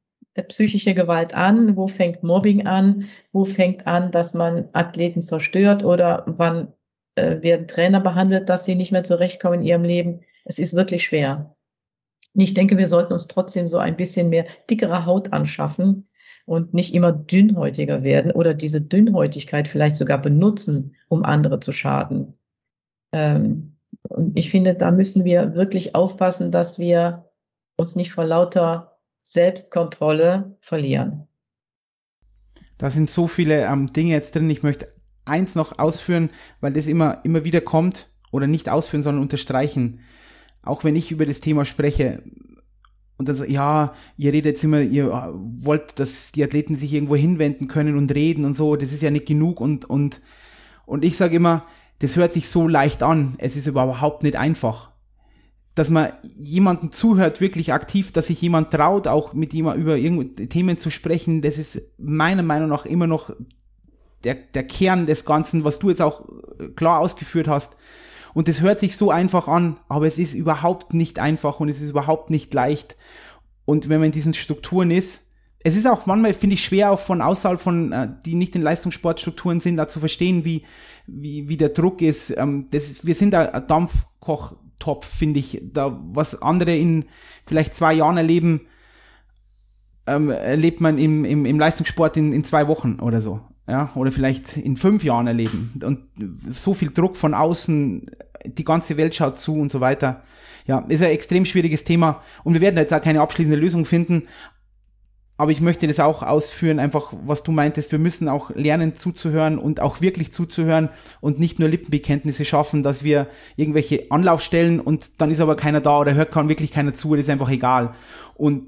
[0.42, 1.78] psychische Gewalt an?
[1.78, 3.10] Wo fängt Mobbing an?
[3.32, 5.84] Wo fängt an, dass man Athleten zerstört?
[5.84, 6.74] Oder wann
[7.16, 10.22] äh, werden Trainer behandelt, dass sie nicht mehr zurechtkommen in ihrem Leben?
[10.44, 11.56] Es ist wirklich schwer.
[12.34, 16.10] Ich denke, wir sollten uns trotzdem so ein bisschen mehr dickere Haut anschaffen,
[16.46, 22.34] und nicht immer dünnhäutiger werden oder diese Dünnhäutigkeit vielleicht sogar benutzen, um andere zu schaden.
[23.12, 23.78] Ähm,
[24.10, 27.30] und ich finde, da müssen wir wirklich aufpassen, dass wir
[27.78, 31.28] uns nicht vor lauter Selbstkontrolle verlieren.
[32.78, 34.50] Da sind so viele ähm, Dinge jetzt drin.
[34.50, 34.88] Ich möchte
[35.26, 36.30] eins noch ausführen,
[36.60, 40.02] weil das immer, immer wieder kommt oder nicht ausführen, sondern unterstreichen.
[40.64, 42.24] Auch wenn ich über das Thema spreche,
[43.18, 47.16] und dann so, ja, ihr redet jetzt immer, ihr wollt, dass die Athleten sich irgendwo
[47.16, 50.22] hinwenden können und reden und so, das ist ja nicht genug und, und,
[50.86, 51.66] und ich sage immer,
[52.00, 54.92] das hört sich so leicht an, es ist überhaupt nicht einfach.
[55.76, 60.50] Dass man jemanden zuhört, wirklich aktiv, dass sich jemand traut, auch mit jemand über irgendwelche
[60.50, 63.32] Themen zu sprechen, das ist meiner Meinung nach immer noch
[64.24, 66.26] der, der Kern des Ganzen, was du jetzt auch
[66.76, 67.76] klar ausgeführt hast.
[68.34, 71.82] Und das hört sich so einfach an, aber es ist überhaupt nicht einfach und es
[71.82, 72.96] ist überhaupt nicht leicht.
[73.66, 75.32] Und wenn man in diesen Strukturen ist,
[75.66, 78.62] es ist auch manchmal, finde ich, schwer, auch von außerhalb von, äh, die nicht in
[78.62, 80.64] Leistungssportstrukturen sind, da zu verstehen, wie,
[81.08, 82.36] wie, wie der Druck ist.
[82.38, 85.62] Ähm, das ist wir sind ein Dampfkochtopf, finde ich.
[85.64, 87.06] Da, was andere in
[87.46, 88.62] vielleicht zwei Jahren erleben,
[90.06, 94.12] ähm, erlebt man im, im, im Leistungssport in, in zwei Wochen oder so ja, oder
[94.12, 95.74] vielleicht in fünf Jahren erleben.
[95.84, 96.00] Und
[96.52, 98.10] so viel Druck von außen,
[98.46, 100.24] die ganze Welt schaut zu und so weiter.
[100.66, 104.24] Ja, ist ein extrem schwieriges Thema und wir werden jetzt auch keine abschließende Lösung finden.
[105.36, 107.92] Aber ich möchte das auch ausführen, einfach was du meintest.
[107.92, 110.90] Wir müssen auch lernen zuzuhören und auch wirklich zuzuhören
[111.22, 116.00] und nicht nur Lippenbekenntnisse schaffen, dass wir irgendwelche Anlaufstellen und dann ist aber keiner da
[116.00, 117.96] oder hört kann wirklich keiner zu, das ist einfach egal.
[118.36, 118.68] Und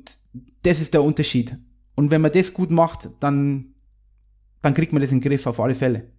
[0.63, 1.55] das ist der Unterschied.
[1.93, 3.74] Und wenn man das gut macht, dann
[4.65, 6.11] dann kriegt man das in den Griff auf alle Fälle.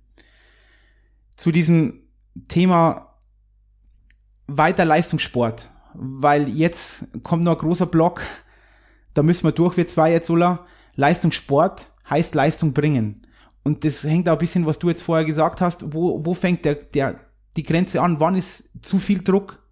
[1.37, 2.05] Zu diesem
[2.49, 3.17] Thema
[4.47, 8.23] weiter Leistungssport, weil jetzt kommt noch ein großer Block,
[9.15, 10.65] da müssen wir durch, wir zwei jetzt, Ulla.
[10.95, 13.27] Leistungssport heißt Leistung bringen.
[13.65, 16.65] Und das hängt auch ein bisschen, was du jetzt vorher gesagt hast, wo, wo fängt
[16.65, 17.19] der, der,
[17.57, 19.66] die Grenze an, wann ist zu viel Druck,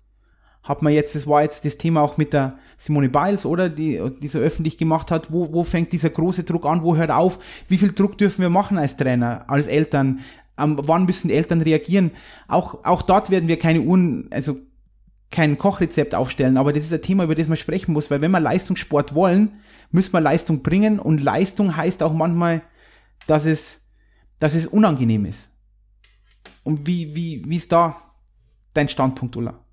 [0.65, 4.01] hat man jetzt, das war jetzt das Thema auch mit der Simone Biles, oder, die,
[4.21, 7.39] die so öffentlich gemacht hat, wo, wo fängt dieser große Druck an, wo hört auf,
[7.69, 10.21] wie viel Druck dürfen wir machen als Trainer, als Eltern,
[10.59, 12.11] ähm, wann müssen Eltern reagieren,
[12.49, 14.57] auch, auch dort werden wir keine Uhren, also
[15.31, 18.31] kein Kochrezept aufstellen, aber das ist ein Thema, über das man sprechen muss, weil wenn
[18.31, 19.51] wir Leistungssport wollen,
[19.95, 20.99] müssen wir Leistung bringen.
[20.99, 22.63] Und Leistung heißt auch manchmal,
[23.27, 23.93] dass es,
[24.39, 25.59] dass es unangenehm ist.
[26.63, 27.97] Und wie, wie, wie ist da
[28.75, 29.64] dein Standpunkt, Ulla?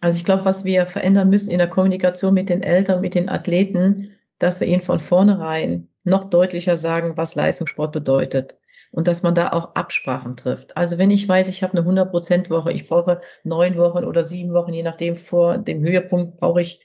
[0.00, 3.28] Also ich glaube, was wir verändern müssen in der Kommunikation mit den Eltern, mit den
[3.28, 8.56] Athleten, dass wir ihnen von vornherein noch deutlicher sagen, was Leistungssport bedeutet.
[8.92, 10.76] Und dass man da auch Absprachen trifft.
[10.76, 14.72] Also wenn ich weiß, ich habe eine 100%-Woche, ich brauche neun Wochen oder sieben Wochen,
[14.72, 16.80] je nachdem vor dem Höhepunkt brauche ich,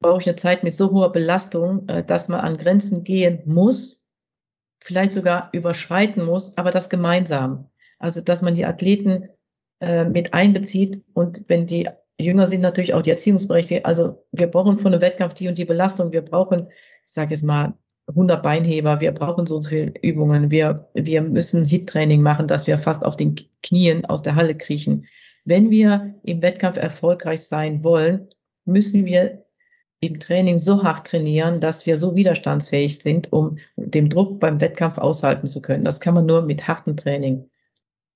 [0.00, 4.02] brauche ich eine Zeit mit so hoher Belastung, äh, dass man an Grenzen gehen muss,
[4.80, 7.70] vielleicht sogar überschreiten muss, aber das gemeinsam.
[7.98, 9.30] Also dass man die Athleten
[9.80, 11.88] äh, mit einbezieht und wenn die
[12.20, 13.84] Jünger sind natürlich auch die Erziehungsberechtigten.
[13.84, 16.12] Also wir brauchen von einem Wettkampf die und die Belastung.
[16.12, 16.68] Wir brauchen,
[17.06, 17.74] ich sage jetzt mal,
[18.08, 19.00] 100 Beinheber.
[19.00, 20.50] Wir brauchen so viele Übungen.
[20.50, 25.06] Wir, wir müssen Hit-Training machen, dass wir fast auf den Knien aus der Halle kriechen.
[25.44, 28.28] Wenn wir im Wettkampf erfolgreich sein wollen,
[28.64, 29.44] müssen wir
[30.00, 34.98] im Training so hart trainieren, dass wir so widerstandsfähig sind, um den Druck beim Wettkampf
[34.98, 35.84] aushalten zu können.
[35.84, 37.48] Das kann man nur mit hartem Training.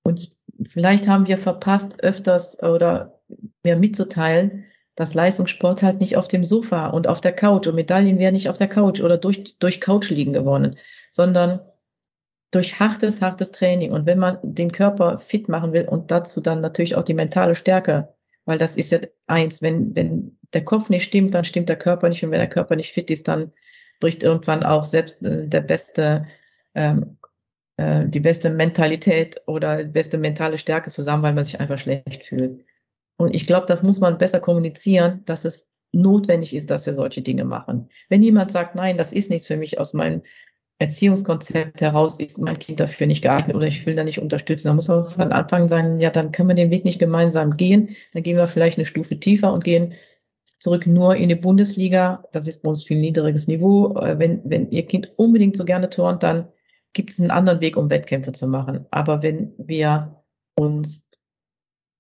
[0.02, 0.30] Und
[0.66, 3.20] vielleicht haben wir verpasst, öfters oder
[3.62, 8.18] mir mitzuteilen, dass Leistungssport halt nicht auf dem Sofa und auf der Couch und Medaillen
[8.18, 10.76] werden nicht auf der Couch oder durch, durch Couch liegen gewonnen,
[11.10, 11.60] sondern
[12.52, 13.90] durch hartes, hartes Training.
[13.90, 17.56] Und wenn man den Körper fit machen will und dazu dann natürlich auch die mentale
[17.56, 21.76] Stärke, weil das ist ja eins, wenn, wenn der Kopf nicht stimmt, dann stimmt der
[21.76, 22.22] Körper nicht.
[22.24, 23.52] Und wenn der Körper nicht fit ist, dann
[24.00, 26.26] bricht irgendwann auch selbst äh, der beste,
[26.74, 27.16] ähm,
[27.76, 32.24] äh, die beste Mentalität oder die beste mentale Stärke zusammen, weil man sich einfach schlecht
[32.24, 32.64] fühlt.
[33.16, 37.22] Und ich glaube, das muss man besser kommunizieren, dass es notwendig ist, dass wir solche
[37.22, 37.88] Dinge machen.
[38.08, 40.22] Wenn jemand sagt, nein, das ist nichts für mich aus meinem
[40.78, 44.76] Erziehungskonzept heraus, ist mein Kind dafür nicht geeignet oder ich will da nicht unterstützen, dann
[44.76, 48.24] muss man von Anfang sagen, ja, dann können wir den Weg nicht gemeinsam gehen, dann
[48.24, 49.94] gehen wir vielleicht eine Stufe tiefer und gehen
[50.58, 52.24] zurück nur in die Bundesliga.
[52.32, 53.96] Das ist bei uns viel niedriges Niveau.
[53.98, 56.48] Äh, wenn, wenn Ihr Kind unbedingt so gerne turnt, dann
[56.92, 58.86] gibt es einen anderen Weg, um Wettkämpfe zu machen.
[58.90, 60.24] Aber wenn wir
[60.56, 61.10] uns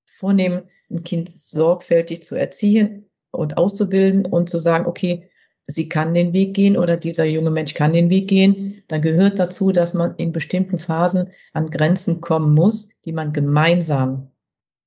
[0.06, 5.30] vornehmen, ein Kind sorgfältig zu erziehen und auszubilden und zu sagen, okay,
[5.66, 9.38] sie kann den Weg gehen oder dieser junge Mensch kann den Weg gehen, dann gehört
[9.38, 14.30] dazu, dass man in bestimmten Phasen an Grenzen kommen muss, die man gemeinsam,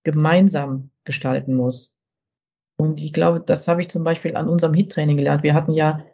[0.04, 2.02] gemeinsam gestalten muss.
[2.78, 5.42] Und ich glaube, das habe ich zum Beispiel an unserem HIT-Training gelernt.
[5.42, 6.06] Wir hatten ja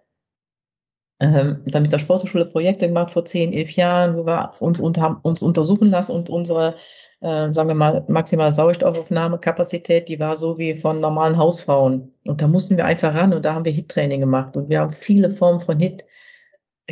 [1.20, 5.20] ähm, dann mit der Sporthochschule Projekte gemacht vor zehn, elf Jahren, wo wir uns, unter,
[5.24, 6.76] uns untersuchen lassen und unsere
[7.24, 12.14] äh, sagen wir mal, maximale Sauerstoffaufnahmekapazität, die war so wie von normalen Hausfrauen.
[12.26, 14.58] Und da mussten wir einfach ran und da haben wir HIT-Training gemacht.
[14.58, 16.04] Und wir haben viele Formen von HIT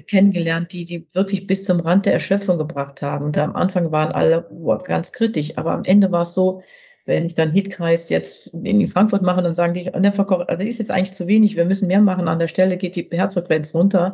[0.07, 3.25] kennengelernt, die die wirklich bis zum Rand der Erschöpfung gebracht haben.
[3.25, 6.61] Und am Anfang waren alle boah, ganz kritisch, aber am Ende war es so,
[7.05, 11.13] wenn ich dann Hitkreis jetzt in Frankfurt mache, dann sagen die, also ist jetzt eigentlich
[11.13, 12.29] zu wenig, wir müssen mehr machen.
[12.29, 14.13] An der Stelle geht die Herzfrequenz runter.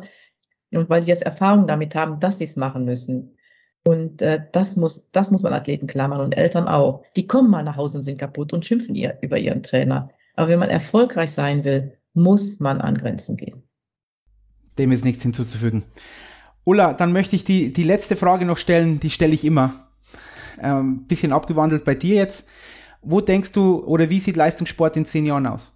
[0.74, 3.37] Und weil sie jetzt Erfahrung damit haben, dass sie es machen müssen.
[3.84, 7.02] Und äh, das, muss, das muss man Athleten klar machen und Eltern auch.
[7.16, 10.10] Die kommen mal nach Hause und sind kaputt und schimpfen ihr, über ihren Trainer.
[10.36, 13.62] Aber wenn man erfolgreich sein will, muss man an Grenzen gehen.
[14.78, 15.84] Dem ist nichts hinzuzufügen.
[16.64, 19.88] Ulla, dann möchte ich die, die letzte Frage noch stellen, die stelle ich immer.
[20.60, 22.46] Ähm, bisschen abgewandelt bei dir jetzt.
[23.00, 25.72] Wo denkst du oder wie sieht Leistungssport in zehn Jahren aus?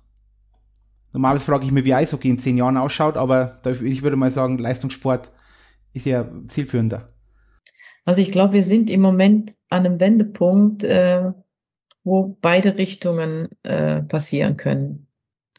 [1.13, 4.59] Normales frage ich mir, wie Eishockey in zehn Jahren ausschaut, aber ich würde mal sagen,
[4.59, 5.31] Leistungssport
[5.93, 7.07] ist ja zielführender.
[8.05, 11.33] Also ich glaube, wir sind im Moment an einem Wendepunkt, äh,
[12.05, 15.07] wo beide Richtungen äh, passieren können.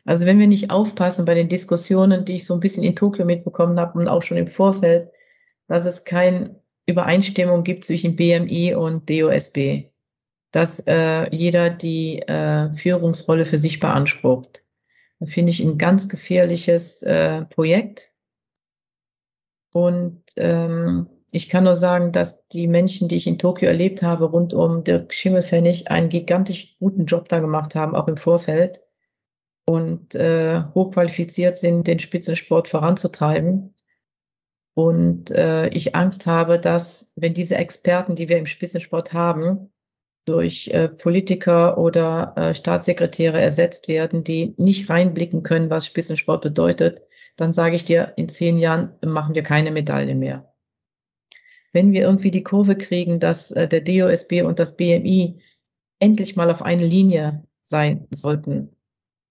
[0.06, 3.24] Also wenn wir nicht aufpassen bei den Diskussionen, die ich so ein bisschen in Tokio
[3.26, 5.10] mitbekommen habe und auch schon im Vorfeld,
[5.68, 9.86] dass es keine Übereinstimmung gibt zwischen BMI und DOSB,
[10.52, 14.65] dass äh, jeder die äh, Führungsrolle für sich beansprucht.
[15.20, 18.11] Das finde ich ein ganz gefährliches äh, Projekt.
[19.72, 24.26] Und ähm, ich kann nur sagen, dass die Menschen, die ich in Tokio erlebt habe,
[24.26, 28.81] rund um Dirk Schimmelfennig, einen gigantisch guten Job da gemacht haben, auch im Vorfeld
[29.65, 33.73] und äh, hochqualifiziert sind, den Spitzensport voranzutreiben.
[34.76, 39.73] Und äh, ich Angst habe, dass wenn diese Experten, die wir im Spitzensport haben,
[40.26, 47.01] durch äh, Politiker oder äh, Staatssekretäre ersetzt werden, die nicht reinblicken können, was Spitzensport bedeutet,
[47.38, 50.52] dann sage ich dir, in zehn Jahren machen wir keine Medaille mehr
[51.73, 55.41] wenn wir irgendwie die Kurve kriegen, dass äh, der DOSB und das BMI
[55.99, 58.75] endlich mal auf eine Linie sein sollten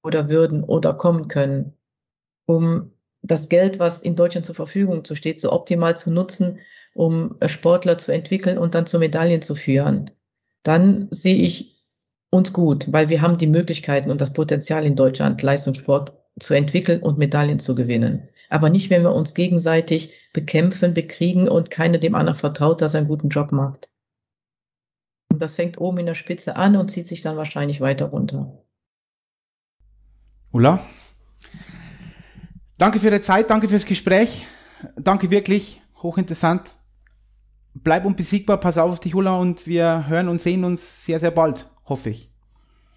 [0.02, 1.73] oder würden oder kommen können,
[2.47, 2.93] um
[3.23, 6.59] das Geld, was in Deutschland zur Verfügung steht, so optimal zu nutzen,
[6.94, 10.10] um äh, Sportler zu entwickeln und dann zu Medaillen zu führen,
[10.64, 11.81] dann sehe ich
[12.31, 17.02] uns gut, weil wir haben die Möglichkeiten und das Potenzial in Deutschland, Leistungssport zu entwickeln
[17.02, 22.15] und Medaillen zu gewinnen aber nicht, wenn wir uns gegenseitig bekämpfen, bekriegen und keiner dem
[22.15, 23.89] anderen vertraut, dass er einen guten Job macht.
[25.33, 28.62] Und das fängt oben in der Spitze an und zieht sich dann wahrscheinlich weiter runter.
[30.51, 30.81] Ulla,
[32.77, 34.45] danke für die Zeit, danke fürs Gespräch,
[34.99, 36.74] danke wirklich, hochinteressant.
[37.73, 41.70] Bleib unbesiegbar, pass auf dich, Ulla, und wir hören und sehen uns sehr, sehr bald,
[41.87, 42.31] hoffe ich.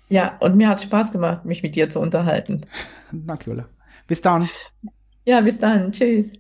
[0.10, 2.60] Ja, und mir hat Spaß gemacht, mich mit dir zu unterhalten.
[3.14, 3.69] Danke, Ulla.
[4.06, 4.49] Bis dann.
[5.26, 5.91] Ja, bis dann.
[5.91, 6.34] Tschüss.